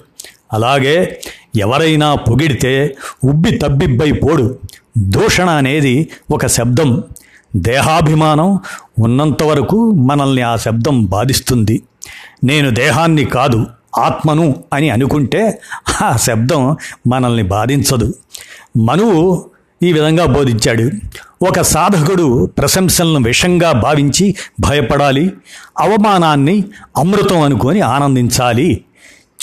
అలాగే 0.53 1.21
ఎవరైనా 1.55 2.15
పొగిడితే 2.15 2.97
ఉబ్బి 3.23 3.51
తబ్బిబ్బై 3.51 4.11
పోడు. 4.11 4.59
దూషణ 4.97 5.49
అనేది 5.49 6.09
ఒక 6.31 6.45
శబ్దం. 6.45 7.03
దేహాభిమానం 7.55 8.59
ఉన్నంత 8.99 9.43
వరకు 9.43 9.91
మనల్ని 9.91 10.41
ఆ 10.41 10.55
శబ్దం 10.55 11.05
బాధిస్తుంది. 11.05 11.83
నేను 12.43 12.69
దేహాన్ని 12.69 13.25
కాదు 13.25 13.65
ఆత్మను 13.97 14.63
అని 14.73 14.89
అనుకుంటే 14.89 15.61
ఆ 16.01 16.17
శబ్దం 16.17 16.77
మనల్ని 17.07 17.43
బాధించదు. 17.43 18.13
మనువు 18.77 19.49
ఈ 19.83 19.93
విధంగా 19.93 20.25
బోధించాడు. 20.25 20.91
ఒక 21.47 21.61
సాధకుడు 21.61 22.45
ప్రశంసలను 22.45 23.19
విషంగా 23.23 23.71
భావించి 23.71 24.35
భయపడాలి 24.59 25.33
అవమానాన్ని 25.79 26.63
అమృతం 26.97 27.41
అనుకొని 27.41 27.81
ఆనందించాలి. 27.81 28.83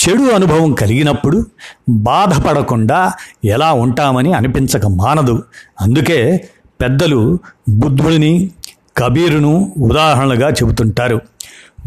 చెడు 0.01 0.23
అనుభవం 0.23 0.73
కలిగినప్పుడు 0.73 1.45
బాధపడకుండా 1.89 3.11
ఎలా 3.45 3.73
ఉంటామని 3.73 4.33
అనిపించక 4.33 4.85
మానదు. 4.85 5.43
అందుకే 5.81 6.49
పెద్దలు 6.81 7.39
బుద్ధుడిని 7.69 8.49
కబీరును 8.97 9.73
ఉదాహరణలుగా 9.77 10.49
చెబుతుంటారు. 10.49 11.21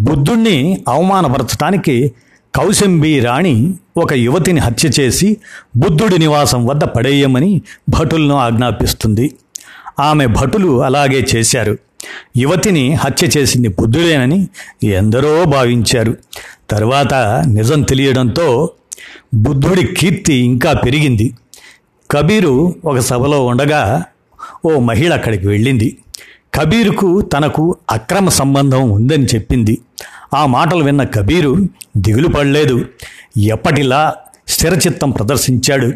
బుద్ధుణ్ణి 0.01 0.85
అవమానపరచడానికి 0.89 2.13
కౌశంబి 2.55 3.21
రాణి 3.21 3.75
ఒక 3.97 4.13
యువతిని 4.13 4.61
హత్య 4.61 4.89
చేసి 5.01 5.37
బుద్ధుడి 5.77 6.19
నివాసం 6.19 6.67
వద్ద 6.67 6.85
పడేయమని 6.85 7.63
భటులను 7.89 8.35
ఆజ్ఞాపిస్తుంది. 8.35 9.35
ఆమె 10.01 10.27
భటులు 10.27 10.85
అలాగే 10.85 11.27
చేశారు. 11.37 11.79
యువతిని 12.37 12.95
హత్య 12.95 13.29
చేసింది 13.39 13.69
బుద్ధుడేనని 13.69 14.49
ఎందరో 14.85 15.45
భావించారు. 15.45 16.17
తర్వాత 16.71 17.15
నిజం 17.47 17.83
తెలియడంతో 17.83 18.71
బుద్ధుడి 19.35 19.87
కీర్తి 19.87 20.35
ఇంకా 20.35 20.73
పెరిగింది. 20.73 21.35
కబీరు 22.11 22.75
ఒక 22.85 22.99
సభలో 22.99 23.47
ఉండగా 23.47 24.05
ఓ 24.65 24.79
మహిళ 24.79 25.15
అక్కడికి 25.15 25.49
వెళ్ళింది. 25.49 25.97
కబీరుకు 26.55 27.21
తనకు 27.21 27.77
అక్రమ 27.91 28.29
సంబంధం 28.29 28.91
ఉందని 28.91 29.25
చెప్పింది. 29.25 29.79
ఆ 30.35 30.47
మాటలు 30.47 30.85
విన్న 30.85 31.05
కబీరు 31.05 31.57
దిగులు 31.97 32.29
పడలేదు. 32.29 32.85
ఎప్పటిలా 33.39 34.15
స్థిరచిత్తం 34.49 35.11
ప్రదర్శించాడు. 35.11 35.93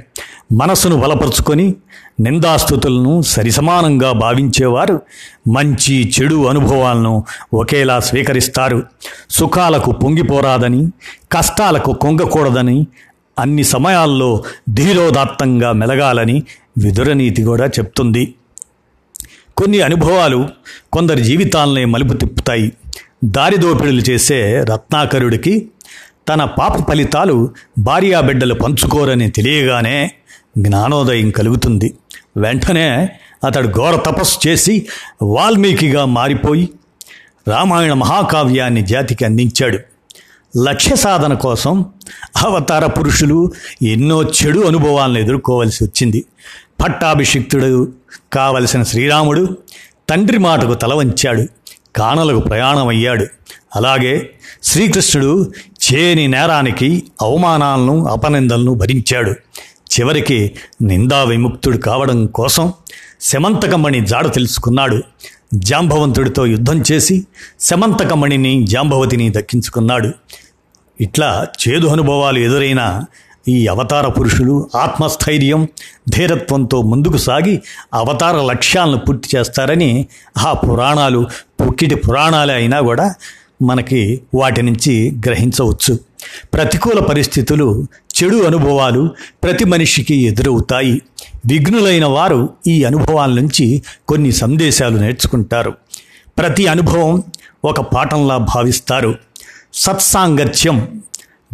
మనసును 0.52 0.96
బలపరుచుకొని 0.96 1.74
నిందాస్థుతులను 2.20 3.22
సరిసమానంగా 3.22 4.12
భావించేవారు 4.12 5.00
మంచి 5.48 6.12
చెడు 6.20 6.46
అనుభవాలను 6.46 7.24
ఒకేలా 7.54 8.00
స్వీకరిస్తారు. 8.00 8.82
సుఖాలకు 9.30 9.90
పొంగిపోరాదని 9.90 10.88
కష్టాలకు 11.32 11.92
కొంగకూడదని 11.92 12.86
అన్ని 13.38 13.64
సమయాల్లో 13.64 14.44
ధీరోదాత్తంగా 14.74 15.72
మెలగాలని 15.72 16.42
విదురనీతి 16.78 17.42
కూడా 17.42 17.66
చెప్తుంది. 17.66 18.34
కొన్ని 19.56 19.80
అనుభవాలు 19.80 20.48
కొందరి 20.92 21.22
జీవితాలనే 21.22 21.84
మలుపు 21.84 22.14
తిప్పుతాయి. 22.14 22.72
దారిదోపిడులు 23.24 24.00
చేసే 24.00 24.64
రత్నాకరుడికి 24.64 25.68
తన 26.28 26.44
పాప 26.44 26.88
ఫలితాలు 26.88 27.50
భార్యాబిడ్డలు 27.78 28.54
పంచుకోరని 28.54 29.30
తెలియగానే 29.30 30.10
జ్ఞానోదయం 30.58 31.30
కలుగుతుంది. 31.30 31.94
వెంటనే 32.36 33.08
అతడు 33.44 33.68
ఘోర 33.68 33.96
తపస్సు 33.96 34.48
చేసి 34.48 34.86
వాల్మీకిగా 35.22 36.04
మారిపోయి 36.04 36.68
రామాయణ 37.48 37.92
మహాకావ్యాన్ని 37.92 38.82
జాతికి 38.82 39.24
అందించాడు. 39.24 39.78
లక్ష్య 40.62 40.96
సాధన 40.96 41.34
కోసం 41.34 41.84
అవతార 42.36 42.86
పురుషులు 42.86 43.52
ఎన్నో 43.82 44.22
చెడు 44.22 44.60
అనుభవాలను 44.60 45.18
ఎదుర్కోవలసి 45.18 45.84
వచ్చింది. 45.84 46.24
పట్టాభిషిక్తుడు 46.84 47.92
కావలసిన 48.32 48.82
శ్రీరాముడు 48.82 49.56
తండ్రి 50.08 50.38
మాటకు 50.38 50.74
తల 50.74 50.94
వంచాడు 50.94 51.46
కానలకు 51.96 52.40
ప్రయాణమయ్యాడు. 52.40 53.26
అలాగే 53.76 54.30
శ్రీకృష్ణుడు 54.62 55.52
చేని 55.84 56.28
నేరానికి 56.28 57.04
అవమానాలను 57.22 58.06
అపనిందలను 58.06 58.74
భరించాడు. 58.74 59.30
చివరికి 59.94 60.56
నిందా 60.82 61.22
విముక్తుడు 61.22 61.76
కావడం 61.76 62.26
కోసం 62.26 62.72
శమంతకమణి 63.20 64.06
జాడ 64.06 64.34
తెలుసుకున్నాడు. 64.34 65.02
జాంబవంతుడితో 65.54 66.46
యుద్ధం 66.46 66.82
చేసి 66.92 67.26
శమంతకమణిని 67.60 68.66
జాంబవతిని 68.66 69.30
దక్కించుకున్నాడు. 69.30 70.12
ఇట్లా 71.00 71.46
చేదు 71.68 71.86
అనుభవాలు 71.86 72.38
ఎదురైన 72.38 73.04
ఈ 73.48 73.66
అవతార 73.66 74.08
పురుషులు 74.08 74.70
ఆత్మస్థైర్యం 74.76 75.68
ధీరత్వంతో 76.10 76.82
ముందుకు 76.82 77.16
సాగి 77.16 77.62
అవతార 77.94 78.36
లక్ష్యాలను 78.36 78.98
పూర్తి 78.98 79.36
చేస్తారని 79.36 80.06
ఆ 80.38 80.52
పురాణాలు 80.52 81.26
పుక్కిటి 81.60 81.94
పురాణాలే 81.94 82.54
అయినా 82.54 82.80
కూడా 82.80 83.14
మనకి 83.62 84.20
వాటి 84.34 84.62
నుంచి 84.62 85.16
గ్రహించవచ్చు. 85.26 85.98
ప్రతికూల 86.54 87.00
పరిస్థితులు 87.00 87.86
చెడు 88.16 88.36
అనుభవాలు 88.36 89.10
ప్రతి 89.42 89.64
మనిషికి 89.64 90.14
ఎదురవుతాయి. 90.14 91.02
విఘ్నులైన 91.46 92.04
వారు 92.04 92.48
ఈ 92.66 92.84
అనుభవాల 92.84 93.30
నుంచి 93.30 93.82
కొన్ని 94.08 94.32
సందేశాలు 94.32 94.96
నేర్చుకుంటారు. 94.98 95.74
ప్రతి 96.38 96.66
అనుభవం 96.66 97.22
ఒక 97.64 97.80
పాఠంలా 97.80 98.36
భావిస్తారు. 98.36 99.14
సత్సాంగత్యం 99.74 101.02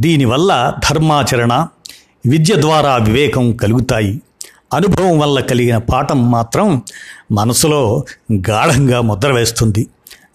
దీనివల్ల 0.00 0.72
ధర్మాచరణ 0.90 1.66
విద్య 2.26 2.60
ద్వారా 2.60 2.96
వివేకం 2.96 3.52
కలుగుతాయి. 3.52 4.20
అనుభవం 4.74 5.18
వల్ల 5.18 5.40
కలిగిన 5.40 5.78
పాఠం 5.78 6.30
మాత్రం 6.30 6.82
మనసులో 7.32 8.04
గాఢంగా 8.34 9.00
ముద్ర 9.00 9.32
వేస్తుంది. 9.32 9.86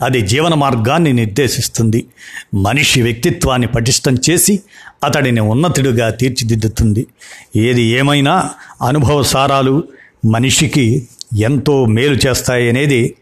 అది 0.02 0.22
జీవన 0.22 0.54
మార్గాన్ని 0.54 1.14
నిర్దేశిస్తుంది. 1.14 2.06
మనిషి 2.54 3.02
వ్యక్తిత్వాన్ని 3.02 3.68
పటిష్టం 3.68 4.18
చేసి 4.30 4.60
అతడిని 5.04 5.40
ఉన్నతుడిగా 5.40 6.10
తీర్చిదిద్దుతుంది. 6.10 7.08
ఏది 7.56 7.82
ఏమైనా 7.82 8.50
అనుభవ 8.88 9.24
సారాలు 9.24 9.84
మనిషికి 10.26 11.08
ఎంతో 11.38 11.86
మేలు 11.86 12.28
చేస్తాయి 12.28 12.70
అనేది 12.70 13.16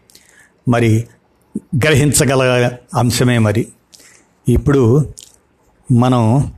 మరి 0.68 1.04
గ్రహించగల 1.56 2.70
అంశమే 2.94 3.38
మరి. 3.38 3.66
ఇప్పుడు 4.48 5.12
మనం 5.92 6.52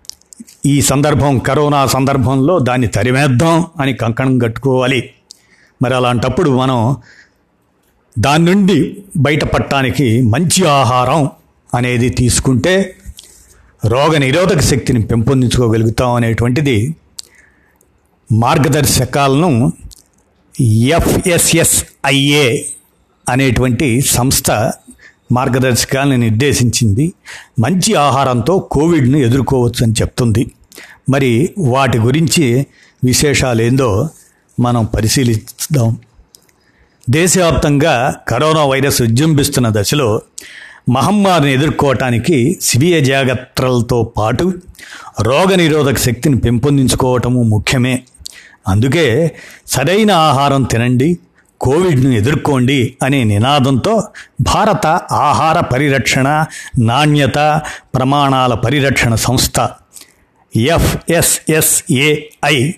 ఈ 0.67 0.81
సందర్భం 0.81 1.39
కరోనా 1.39 1.87
సందర్భంలో 1.87 2.59
దాన్ని 2.59 2.87
తరిమేద్దాం 2.87 3.67
అని 3.81 3.93
కంకణం 3.93 4.39
కట్టుకోవాలి. 4.39 5.11
మరి 5.83 5.95
అలాంటప్పుడు 5.95 6.51
మనం 6.51 6.97
దాని 8.19 8.45
నుండి 8.45 8.77
బయటపడటానికి 9.17 10.21
మంచి 10.21 10.65
ఆహారం 10.65 11.31
అనేది 11.75 12.09
తీసుకుంటే 12.11 12.75
రోగ 13.85 14.19
నిరోధక 14.19 14.61
శక్తిని 14.61 15.03
పెంపొందించుకోగలుగుతాం 15.03 16.15
అనేటువంటిది 16.15 16.97
మార్గదర్శకాలను 18.33 19.73
ఎఫ్ఎస్ఎస్ఐఏ 20.97 22.47
అనేటువంటి 23.29 24.01
సంస్థ 24.01 24.51
మార్గదర్శకాలను 25.33 26.17
నిర్దేశించింది. 26.17 27.13
మంచి 27.61 27.95
ఆహారంతో 27.95 28.59
కోవిడ్ను 28.59 29.17
ఎదుర్కోవచ్చు 29.17 29.85
అని 29.85 29.93
చెప్తుంది. 29.93 30.51
మరి 31.11 31.55
వాటి 31.59 31.99
గురించి 31.99 32.67
విశేషాలు 33.05 33.63
ఏందో 33.63 34.09
మనం 34.61 34.85
పరిశీలిద్దాం. 34.85 35.97
దేశవ్యాప్తంగా 37.11 38.15
కరోనా 38.29 38.65
వైరస్ 38.65 39.03
విజృంభిస్తున్న 39.03 39.69
దశలో 39.73 40.23
మహమ్మారిని 40.89 41.53
ఎదుర్కోవటానికి 41.53 42.59
స్వీయ 42.63 43.01
జాగ్రత్తలతో 43.01 44.13
పాటు 44.17 44.53
రోగనిరోధక 45.21 45.99
శక్తిని 45.99 46.39
పెంపొందించుకోవటము 46.39 47.43
ముఖ్యమే. 47.43 48.03
అందుకే 48.69 49.33
సరైన 49.67 50.11
ఆహారం 50.11 50.63
తినండి 50.63 51.19
కోవిడ్ను 51.61 52.11
ఎదుర్కోండి 52.11 52.97
అనే 53.03 53.25
నినాదంతో 53.25 54.03
భారత 54.41 55.01
ఆహార 55.13 55.61
పరిరక్షణ 55.61 56.47
నాణ్యత 56.79 57.63
ప్రమాణాల 57.95 58.55
పరిరక్షణ 58.55 59.15
సంస్థ 59.15 59.69
ఎఫ్ఎస్ఎస్ఏఐ. 60.57 62.73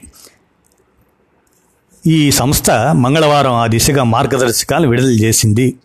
ఈ 2.07 2.31
సంస్థ 2.31 2.71
మంగళవారం 2.71 3.53
ఆ 3.53 3.67
దిశగా 3.67 4.05
మార్గదర్శకాలు 4.05 4.89
విడుదల 4.89 5.11
చేసింది. 5.11 5.77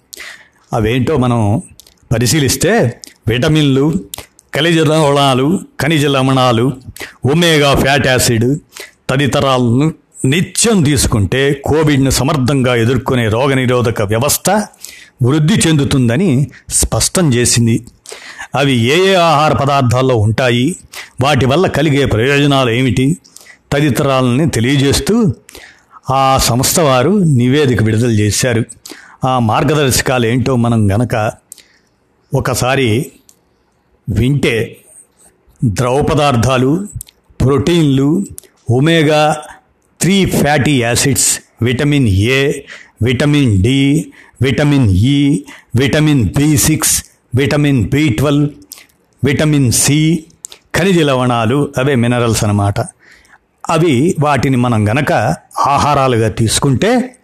అవేంటో 0.74 1.18
మనం 1.18 1.62
పరిశీలిస్తే 2.14 3.02
విటమిన్లు 3.28 3.94
ఖనిజ 4.56 4.80
లవణాలు 4.80 5.60
ఖనిజ 5.82 6.06
లవణాలు 6.06 6.74
ఒమేగా 7.32 7.76
ఫ్యాట్ 7.76 8.08
యాసిడ్ 8.08 8.60
తదితరాలను 9.10 10.03
నిత్యం 10.26 10.84
తీసుకుంటే 10.84 11.54
కోవిడ్ను 11.54 12.10
సమర్థంగా 12.10 12.76
ఎదుర్కొనే 12.76 13.30
రోగనిరోధక 13.30 14.02
వ్యవస్థ 14.02 14.50
వృద్ధి 15.24 15.54
చెందుతుందని 15.54 16.48
స్పష్టం 16.70 17.34
చేసింది. 17.34 17.88
అవి 18.56 18.74
ఏ 18.74 19.12
ఏ 19.12 19.14
ఆహార 19.14 19.54
పదార్థాల్లో 19.54 20.16
ఉంటాయి 20.16 20.76
వాటి 21.22 21.46
వల్ల 21.46 21.68
కలిగే 21.68 22.06
ప్రయోజనాలు 22.06 22.70
ఏమిటి 22.70 23.18
తదితరాలని 23.72 24.50
తెలియజేస్తూ 24.50 25.34
ఆ 26.10 26.38
సంస్థ 26.38 26.80
వారు 26.80 27.10
నివేదిక 27.10 27.84
విడుదల 27.84 28.12
చేశారు. 28.12 28.64
ఆ 29.28 29.40
మార్గదర్శకాలు 29.40 30.26
ఏంటో 30.26 30.56
మనం 30.56 30.92
గనక 30.92 31.32
ఒకసారి 32.34 33.12
వింటే 34.10 34.78
ద్రవ 35.66 36.02
పదార్థాలు 36.02 36.88
ప్రోటీన్లు 37.42 38.26
omega 38.70 39.44
three 40.04 40.26
fatty 40.26 40.82
acids 40.82 41.40
vitamin 41.62 42.08
A 42.08 42.54
vitamin 43.02 43.64
D 43.64 44.06
vitamin 44.42 44.92
E 44.92 45.44
vitamin 45.76 46.26
B 46.26 46.58
six 46.58 47.04
vitamin 47.36 47.90
B 47.90 48.10
twelve 48.10 48.50
vitamin 49.24 49.72
C 49.72 50.26
ఖనిజ 50.76 51.00
లవణాలు 51.00 51.74
అవే 51.78 51.96
మినరల్స్ 51.96 52.44
అన్నమాట. 52.44 52.80
అవి 53.70 54.16
వాటిని 54.20 54.58
మనం 54.58 54.90
గనక 54.90 55.36
ఆహారాలుగా 55.68 56.30
తీసుకుంటే 56.30 57.16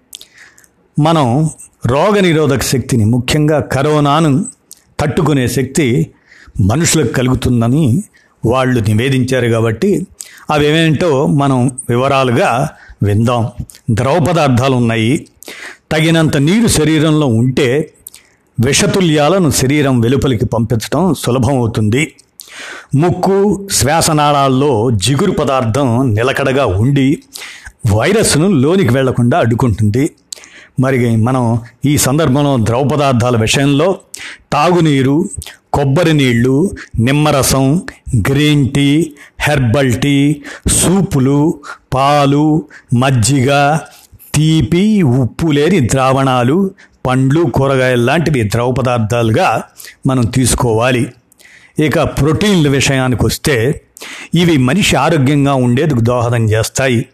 మనం 1.00 1.50
రోగనిరోధక 1.86 2.62
శక్తిని 2.62 3.06
ముఖ్యంగా 3.06 3.60
కరోనాను 3.60 4.46
తట్టుకునే 5.00 5.48
శక్తి 5.48 6.12
మనుషులకు 6.62 7.14
కలుగుతుందని 7.14 8.04
వాళ్ళు 8.46 8.80
నివేదించారు 8.80 9.48
కాబట్టి 9.48 10.08
అవేమేంటో 10.50 11.28
మనం 11.28 11.80
వివరాలుగా 11.90 12.70
విందాం. 13.04 13.50
ద్రవ 13.92 14.20
పదార్థాలు 14.20 14.76
ఉన్నాయి 14.76 15.28
తగినంత 15.92 16.38
నీరు 16.38 16.68
శరీరంలో 16.68 17.28
ఉంటే 17.28 17.94
విషతుల్యాలను 18.60 19.50
శరీరం 19.50 20.00
వెలుపలికి 20.00 20.46
పంపించడం 20.46 21.14
సులభం 21.14 21.58
అవుతుంది. 21.58 22.14
ముక్కు 22.96 23.68
శ్వాసనాళాల్లో 23.72 24.92
జిగురు 24.92 25.32
పదార్థం 25.32 26.14
నిలకడగా 26.14 26.66
ఉండి 26.66 27.24
వైరస్ను 27.94 28.48
లోనికి 28.48 28.94
వెళ్ళకుండా 28.94 29.38
అడ్డుకుంటుంది. 29.38 30.12
మరి 30.80 31.16
మనం 31.16 31.60
ఈ 31.86 31.98
సందర్భంలో 31.98 32.58
ద్రవ 32.62 32.84
పదార్థాల 32.84 33.38
విషయంలో 33.38 33.98
తాగునీరు 34.54 35.30
కొబ్బరి 35.74 36.14
నీళ్ళు 36.14 36.72
నిమ్మరసం 37.00 37.82
గ్రీన్ 38.30 38.70
టీ 38.70 39.12
హెర్బల్ 39.40 39.94
టీ 39.94 40.42
సూపులు 40.68 41.60
పాలు 41.94 42.64
మజ్జిగ 42.94 43.78
తీపి 44.36 45.02
ఉప్పు 45.02 45.52
లేని 45.52 45.90
ద్రావణాలు 45.90 46.72
పండ్లు 47.06 47.42
కూరగాయలు 47.42 48.04
లాంటివి 48.04 48.44
ద్రవ 48.44 48.72
పదార్థాలుగా 48.72 49.64
మనం 50.08 50.24
తీసుకోవాలి. 50.26 51.14
ఇక 51.80 52.00
ప్రోటీన్ల 52.00 52.68
విషయానికి 52.70 53.26
వస్తే 53.26 53.82
ఇవి 54.36 54.58
మనిషి 54.58 54.96
ఆరోగ్యంగా 54.96 55.54
ఉండేందుకు 55.54 56.00
దోహదం 56.00 56.44
చేస్తాయి. 56.50 57.06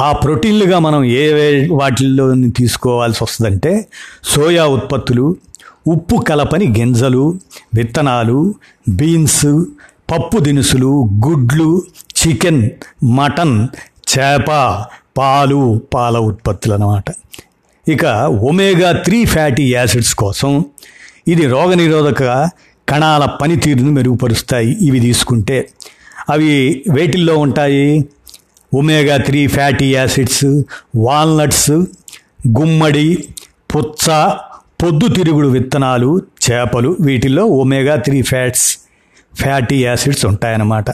ఆ 0.00 0.12
ప్రోటీన్లుగా 0.12 0.78
మనం 0.78 1.04
ఏ 1.04 1.24
వాటిల్లో 1.70 2.34
తీసుకోవాల్సి 2.56 3.24
వస్తుందంటే 3.24 3.88
సోయా 4.24 4.66
ఉత్పత్తులు 4.66 5.36
ఉప్పు 5.86 6.16
కలపని 6.16 6.66
గింజలు 6.66 7.38
విత్తనాలు 7.74 8.54
బీన్స్ 8.88 9.46
పప్పు 10.10 10.38
దినుసులు 10.38 11.08
గుడ్లు 11.28 11.82
చికెన్ 12.18 12.70
మటన్ 13.04 13.68
చేప 14.08 14.50
పాలు 15.18 15.80
పాల 15.94 16.18
ఉత్పత్తులు 16.18 16.74
అన్నమాట 16.74 17.04
ఇక 17.88 18.04
ఒమేగా 18.48 18.92
త్రీ 18.92 19.24
ఫ్యాటీ 19.24 19.74
యాసిడ్స్ 19.74 20.14
కోసం 20.14 20.64
ఇది 21.28 21.46
రోగనిరోధక 21.46 22.50
కణాల 22.88 23.24
పనితీరును 23.24 23.90
మెరుగుపరుస్తాయి. 23.90 24.76
ఇవి 24.82 25.00
తీసుకుంటే 25.00 25.68
అవి 26.28 26.84
వేటిల్లో 26.90 27.38
ఉంటాయి? 27.38 28.04
Omega 28.74 29.16
three 29.16 29.46
fatty 29.46 29.94
acids 29.94 30.44
walnuts 30.96 31.70
గుమ్మడి 32.58 33.06
పుచ్చ 33.74 34.06
పొద్దుతిరుగుడు 34.82 35.48
విత్తనాలు 35.48 36.10
చేపలు 36.44 36.96
వీటిల్లో 37.00 37.44
omega 37.46 37.96
three 37.96 38.22
fats 38.22 38.66
fatty 39.34 39.84
acids 39.84 40.26
ఉంటాయన్నమాట. 40.26 40.84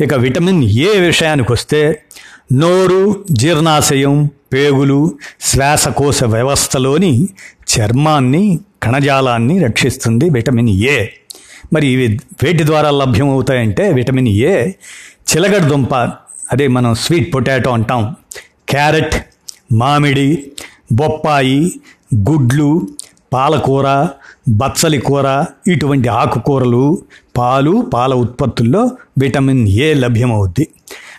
ఇక 0.00 0.14
విటమిన్ 0.14 0.62
ఏ 0.64 0.90
విషయానికి 1.00 1.52
వస్తే 1.52 1.80
నోరు 2.52 3.00
జీర్ణాశయం 3.30 4.16
పేగులు 4.52 4.98
శ్వాసకోశ 5.40 6.24
వ్యవస్థలోని 6.24 7.12
చర్మాన్ని 7.72 8.44
కణజాలాన్ని 8.82 9.64
రక్షిస్తుంది 9.64 10.30
విటమిన్ 10.30 10.68
ఏ 10.68 10.98
మరి 11.72 11.86
ఇవి 11.86 12.06
వేటి 12.42 12.64
ద్వారా 12.66 12.90
లభ్యమవుతాయంటే 12.90 13.84
విటమిన్ 13.92 14.28
ఏ 14.28 14.54
చిలగడ 15.30 15.62
దుంప 15.64 15.94
అదే 16.54 16.66
మనం 16.68 16.94
స్వీట్ 16.94 17.34
పొటాటో 17.34 17.70
అంటాం. 17.70 18.02
క్యారెట్ 18.68 19.14
మామిడి 19.72 20.26
బొప్పాయి 20.92 21.72
గుడ్లు 22.30 22.68
పాలకూర 23.32 23.86
బచ్చలి 24.48 24.98
కూర 24.98 25.44
ఇటువంటి 25.68 26.08
ఆకుకూరలు 26.08 27.02
పాలు 27.36 27.90
పాల 27.94 28.14
ఉత్పత్తుల్లో 28.14 28.90
విటమిన్ 29.18 29.68
ఏ 29.68 29.94
లభ్యమవుద్ది. 29.94 30.68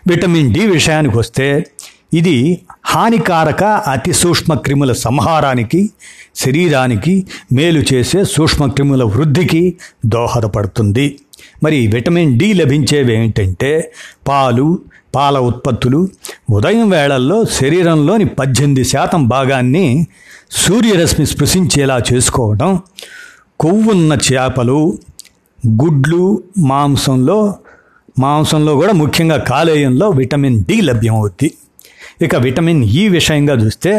విటమిన్ 0.07 0.53
డి 0.53 0.67
విషయానికి 0.67 1.17
వస్తే 1.17 1.65
ఇది 2.13 2.61
హానికారక 2.85 3.63
అతి 3.63 4.13
సూక్ష్మ 4.13 4.53
క్రిముల 4.53 4.91
సంహారానికి 4.93 5.89
శరీరానికి 6.35 7.13
మేలు 7.53 7.83
చేసే 7.93 8.23
సూక్ష్మక్రిముల 8.23 9.03
వృద్ధికి 9.03 9.63
దోహదపడుతుంది. 10.05 11.19
మరి 11.63 11.87
విటమిన్ 11.87 12.39
డి 12.39 12.53
లభించేవి 12.53 13.13
ఏంటంటే 13.15 13.71
పాలు 14.27 14.67
పాల 15.15 15.37
ఉత్పత్తులు 15.39 15.99
ఉదయం 16.49 16.87
వేళల్లో 16.89 17.37
శరీరంలోని 17.57 18.25
పద్దెనిమిది 18.25 18.83
శాతం 18.83 19.21
భాగాన్ని 19.27 19.85
సూర్యరశ్మి 20.51 21.25
స్పృశించేలా 21.25 21.97
చేసుకోవడం 22.13 22.71
కొవ్వున్న 23.59 24.13
చేపలు 24.27 24.79
గుడ్లు 25.81 26.23
మాంసంలో 26.71 27.37
మాంసంలో 28.19 28.73
కూడా 28.75 28.93
ముఖ్యంగా 28.93 29.37
కాలేయంలో 29.37 30.09
విటమిన్ 30.09 30.57
డి 30.63 30.81
లభ్యమవుద్ది. 30.81 31.49
ఇక 32.21 32.35
విటమిన్ 32.35 32.83
ఈ 32.83 33.01
విషయంగా 33.07 33.53
చూస్తే 33.53 33.91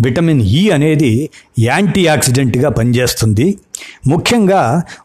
విటమిన్ 0.00 0.42
ఈ 0.42 0.62
అనేది 0.70 1.10
యాంటీ 1.58 2.02
ఆక్సిడెంట్గా 2.06 2.68
పనిచేస్తుంది. 2.70 3.46
ముఖ్యంగా 4.06 4.62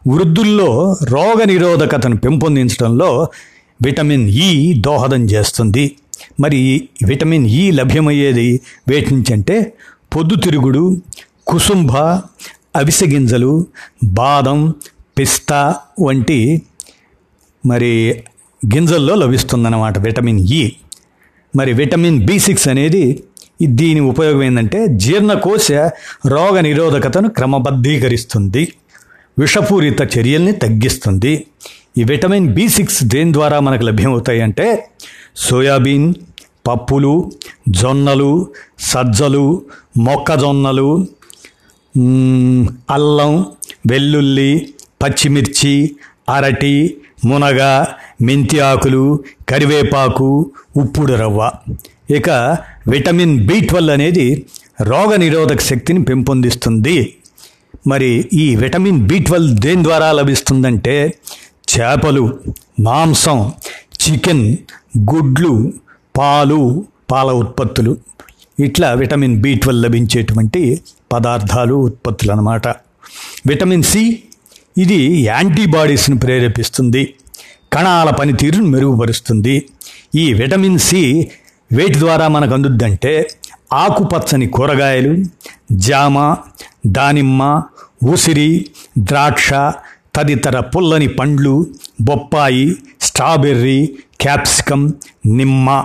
వృద్ధుల్లో 0.08 0.70
రోగ 1.10 1.40
నిరోధకతను 1.44 2.16
పెంపొందించడంలో 2.16 3.10
విటమిన్ 3.82 4.28
ఈ 4.28 4.74
దోహదం 4.80 5.24
చేస్తుంది. 5.24 5.96
మరి 6.40 6.88
విటమిన్ 7.06 7.46
ఈ 7.46 7.70
లభ్యమయ్యేది 7.70 8.60
వేటి 8.88 9.14
నుంచి 9.14 9.32
అంటే 9.32 9.72
పొద్దుతిరుగుడు 10.16 11.02
కుసుంభ 11.46 11.96
అవిసె 12.76 13.06
గింజలు 13.06 13.66
బాదం 14.04 14.74
పిస్తా 15.18 15.74
వంటి 16.00 16.62
మరి 17.66 18.22
గింజల్లో 18.74 19.14
లభిస్తుందన్నమాట 19.14 19.98
విటమిన్ 19.98 20.40
ఈ. 20.40 20.72
మరి 21.56 21.72
విటమిన్ 21.72 22.26
బి 22.26 22.38
సిక్స్ 22.38 22.68
అనేది 22.68 23.22
దీని 23.62 24.00
ఉపయోగం 24.00 24.42
ఏంటంటే 24.42 24.86
జీర్ణకోశ 24.88 25.72
రోగ 26.26 26.60
నిరోధకతను 26.60 27.28
క్రమబద్ధీకరిస్తుంది. 27.28 28.72
విషపూరిత 29.38 30.18
చర్యల్ని 30.18 30.52
తగ్గిస్తుంది. 30.52 31.46
ఈ 31.98 32.04
విటమిన్ 32.04 32.46
బి 32.54 32.68
సిక్స్ 32.68 33.04
దేని 33.04 33.32
ద్వారా 33.32 33.60
మనకు 33.60 33.82
లభ్యమవుతాయి 33.82 34.40
అంటే 34.40 34.88
సోయాబీన్ 35.36 36.14
పప్పులు 36.66 37.32
జొన్నలు 37.68 38.48
సజ్జలు 38.78 39.62
మొక్కజొన్నలు 39.98 40.88
అల్లం 42.90 43.46
వెల్లుల్లి 43.86 44.72
పచ్చిమిర్చి 45.02 45.74
అరటి 46.28 46.96
మునగ 47.24 47.60
మెంతి 48.22 48.58
ఆకులు 48.60 49.24
కరివేపాకు 49.48 50.50
ఉప్పుడు 50.76 51.12
రవ్వ. 51.12 51.50
ఇక 52.10 52.30
విటమిన్ 52.88 53.46
బి 53.46 53.60
ట్వెల్వ్ 53.60 53.90
అనేది 53.90 54.46
రోగ 54.80 55.16
నిరోధక 55.16 55.60
శక్తిని 55.60 56.02
పెంపొందిస్తుంది. 56.04 57.14
మరి 57.86 58.10
ఈ 58.32 58.56
విటమిన్ 58.56 59.00
బి 59.06 59.18
ట్వెల్వ్ 59.18 59.54
దేని 59.60 59.84
ద్వారా 59.84 60.12
లభిస్తుందంటే 60.12 61.14
చేపలు 61.78 62.40
మాంసం 62.80 63.52
చికెన్ 64.02 64.56
గుడ్లు 64.98 65.72
పాలు 66.18 66.84
పాల 67.10 67.30
ఉత్పత్తులు. 67.30 67.96
ఇట్లా 68.58 68.92
విటమిన్ 68.92 69.40
బి 69.40 69.54
ట్వెల్వ్ 69.54 69.82
లభించేటువంటి 69.82 70.80
పదార్థాలు 71.12 71.74
ఉత్పత్తులు 71.74 72.30
అన్నమాట. 72.30 72.68
విటమిన్ 73.46 73.82
సి 73.82 74.22
ఇది 74.78 75.20
యాంటీబాడీస్ను 75.20 76.18
ప్రేరేపిస్తుంది. 76.18 77.14
కణాల 77.72 78.10
పనితీరును 78.10 78.64
మెరుగుపరుస్తుంది. 78.64 79.68
ఈ 80.14 80.32
విటమిన్ 80.32 80.78
సి 80.78 81.30
వేటి 81.72 81.98
ద్వారా 81.98 82.28
మనకు 82.28 82.54
అందుద్దంటే 82.54 83.30
ఆకుపచ్చని 83.72 84.46
కూరగాయలు 84.46 85.24
జామ 85.72 86.36
దానిమ్మ 86.86 87.62
ఉసిరి 88.06 88.66
ద్రాక్ష 88.98 89.52
తదితర 90.16 90.60
పుల్లని 90.60 91.08
పండ్లు 91.08 91.66
బొప్పాయి 92.00 92.76
స్ట్రాబెర్రీ 93.00 93.94
క్యాప్సికమ్ 94.20 94.92
నిమ్మ 95.26 95.84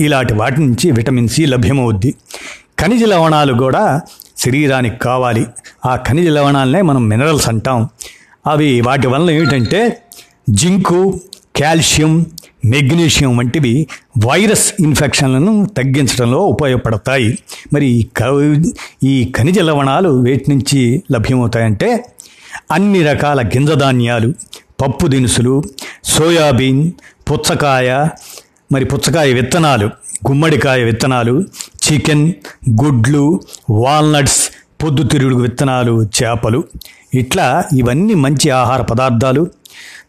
ఇలాంటి 0.00 0.34
వాటి 0.34 0.60
నుంచి 0.60 0.90
విటమిన్ 0.90 1.28
సి 1.28 1.46
లభ్యమవుద్ది. 1.46 2.14
ఖనిజ 2.80 3.04
లవణాలు 3.04 3.54
కూడా 3.54 4.00
శరీరానికి 4.38 4.98
కావాలి. 4.98 5.46
ఆ 5.86 5.96
ఖనిజ 5.96 6.28
లవణాలనే 6.28 6.82
మనం 6.82 7.08
మినరల్స్ 7.08 7.48
అంటాం. 7.48 7.88
అవి 8.46 8.80
వాటి 8.80 9.06
వలన 9.06 9.30
ఏమిటంటే 9.30 10.02
జింకు 10.50 11.20
కాల్షియం 11.60 12.26
మెగ్నీషియం 12.64 13.36
వంటివి 13.36 13.86
వైరస్ 14.26 14.72
ఇన్ఫెక్షన్లను 14.80 15.66
తగ్గించడంలో 15.66 16.38
ఉపయోగపడతాయి. 16.38 17.38
మరి 17.72 17.86
ఈ 17.86 18.06
క- 18.16 18.62
ఈ 19.04 19.32
ఖనిజ 19.36 19.58
లవణాలు 19.58 20.08
వేటి 20.08 20.50
నుంచి 20.50 21.02
లభ్యమవుతాయంటే 21.12 22.04
అన్ని 22.70 23.02
రకాల 23.02 23.42
గింజధాన్యాలు 23.42 24.34
పప్పు 24.80 25.06
దినుసులు 25.06 25.62
సోయాబీన్ 26.04 26.92
పుచ్చకాయ 27.30 28.06
మరి 28.72 28.84
పుచ్చకాయ 28.84 29.32
విత్తనాలు 29.32 29.86
గుమ్మడికాయ 30.28 30.82
విత్తనాలు 30.82 31.44
చికెన్ 31.86 32.32
గుడ్లు 32.84 33.40
వాల్నట్స్ 33.70 34.50
పొద్దుతిరుగుడు 34.82 35.36
విత్తనాలు 35.36 36.02
చేపలు. 36.02 36.64
ఇట్లా 37.14 37.64
ఇవన్నీ 37.76 38.14
మంచి 38.14 38.50
ఆహార 38.50 38.82
పదార్థాలు. 38.82 39.50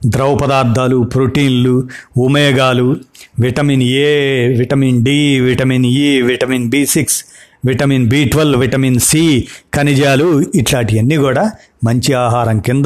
ద్రవ 0.05 0.35
పదార్థాలు 0.35 0.97
ప్రోటీన్లు 0.97 1.87
ఒమేగాలు 2.17 2.97
vitamin 3.39 3.83
A 3.83 4.07
vitamin 4.47 5.05
D 5.05 5.39
vitamin 5.39 5.85
E 5.85 6.21
vitamin 6.21 6.69
B 6.69 6.85
six 6.85 7.25
vitamin 7.65 8.05
B 8.09 8.25
twelve 8.25 8.59
vitamin 8.59 8.99
C 8.99 9.47
ఖనిజాలు 9.73 10.43
ఇట్లాంటివన్నీ 10.55 11.17
కూడా 11.17 11.51
మంచి 11.83 12.13
ఆహారం 12.13 12.59
కింద 12.59 12.85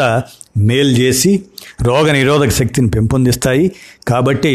మేలు 0.58 0.90
చేసి 0.90 1.44
రోగ 1.82 2.12
నిరోధక 2.12 2.50
శక్తిని 2.50 2.90
పెంపొందిస్తాయి. 2.90 3.72
కాబట్టి 4.08 4.54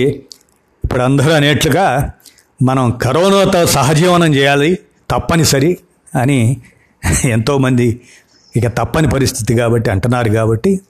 ఇప్పుడు 0.85 1.03
అందరూ 1.03 1.33
అనేట్లుగా 1.33 2.15
మనం 2.63 2.91
కరోనాతో 2.91 3.67
సహజీవనం 3.67 4.35
చేయాలి 4.35 4.79
తప్పనిసరి 5.11 5.79
అని 6.17 6.57
ఎంతోమంది 7.29 8.01
ఇక 8.57 8.67
తప్పని 8.67 9.09
పరిస్థితి 9.09 9.55
కాబట్టి 9.55 9.91
అంటున్నారు 9.91 10.31
కాబట్టి 10.31 10.81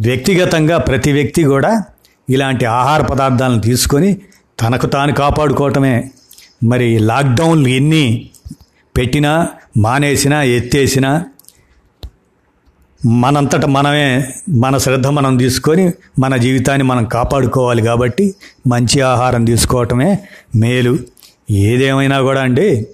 వ్యక్తిగతంగా 0.00 0.78
ప్రతి 0.78 1.12
వ్యక్తి 1.12 1.42
కూడా 1.44 1.84
ఇలాంటి 2.28 2.64
ఆహార 2.64 3.00
పదార్థాలను 3.02 3.60
తీసుకొని 3.60 4.10
తనకు 4.60 4.86
తాను 4.86 5.12
కాపాడుకోవటమే. 5.12 6.10
మరి 6.64 6.98
లాక్డౌన్లు 6.98 7.68
ఎన్ని 7.68 8.30
పెట్టినా 8.96 9.48
మానేసినా 9.76 10.42
ఎత్తేసినా 10.42 11.24
మనంతట 13.06 13.64
మనమే 13.64 14.32
మన 14.48 14.78
శ్రద్ధ 14.78 15.06
మనం 15.06 15.38
తీసుకొని 15.38 15.92
మన 16.18 16.36
జీవితాన్ని 16.36 16.84
మనం 16.84 17.04
కాపాడుకోవాలి 17.04 17.82
కాబట్టి 17.82 18.34
మంచి 18.66 19.00
ఆహారం 19.00 19.44
తీసుకోవటమే 19.44 20.18
మేలు. 20.56 20.98
ఏదేమైనా 21.50 22.20
కూడా 22.20 22.40
అండి 22.40 22.86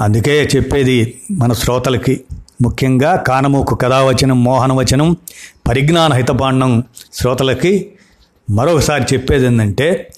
అందుకే 0.00 0.48
చెప్పేది 0.56 1.18
మన 1.30 1.52
శ్రోతలకి 1.52 2.24
ముఖ్యంగా 2.62 3.16
కానమూకు 3.16 3.74
కథావచనం 3.74 4.44
మోహనవచనం 4.44 5.16
పరిజ్ఞాన 5.66 6.12
హితపాండం 6.12 6.82
శ్రోతలకి 7.12 7.92
మరొకసారి 8.50 9.14
చెప్పేది 9.14 9.46
ఏంటంటే 9.46 10.10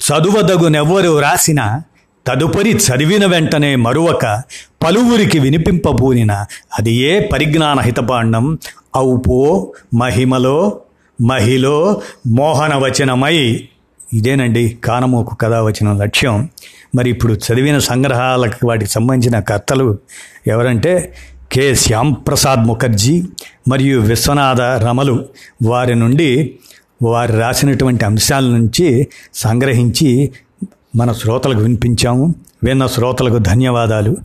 చదువదగునెవ్వరు 0.00 1.18
రాసిన 1.18 1.82
తదుపరి 2.26 2.70
చదివిన 2.70 3.26
వెంటనే 3.26 3.76
మరువక 3.76 4.42
పలువురికి 4.84 5.38
వినిపింపబూనిన 5.38 6.32
అది 6.78 6.92
ఏ 6.92 7.20
పరిజ్ఞాన 7.20 7.80
హితపాండం 7.80 8.58
ఔపో 8.96 9.72
మహిమలో 9.94 10.80
మహిలో 11.22 12.00
మోహనవచనమై. 12.26 13.64
ఇదేనండి 14.14 14.78
కానమోకు 14.84 15.34
కథ 15.34 15.52
వచ్చిన 15.52 15.92
లక్ష్యం. 15.92 16.48
మరి 16.94 17.10
ఇప్పుడు 17.10 17.32
చదివిన 17.32 17.78
సంగ్రహాలకు 17.78 18.66
వాటికి 18.66 18.90
సంబంధించిన 18.90 19.40
కర్తలు 19.40 19.98
ఎవరంటే 20.46 21.14
కె. 21.52 21.74
శ్యాంప్రసాద్ 21.74 22.60
ముఖర్జీ 22.60 23.22
మరియు 23.68 24.00
విశ్వనాథ 24.00 24.60
రమలు. 24.60 25.24
వారి 25.64 25.94
నుండి 25.94 26.54
వారు 27.02 27.32
రాసినటువంటి 27.32 28.04
అంశాల 28.04 28.44
నుంచి 28.44 29.06
సంగ్రహించి 29.34 30.30
మన 30.96 31.12
శ్రోతలకు 31.12 31.60
వినిపించాము. 31.60 32.34
విన్న 32.64 32.86
శ్రోతలకు 32.86 33.38
ధన్యవాదాలు. 33.38 34.16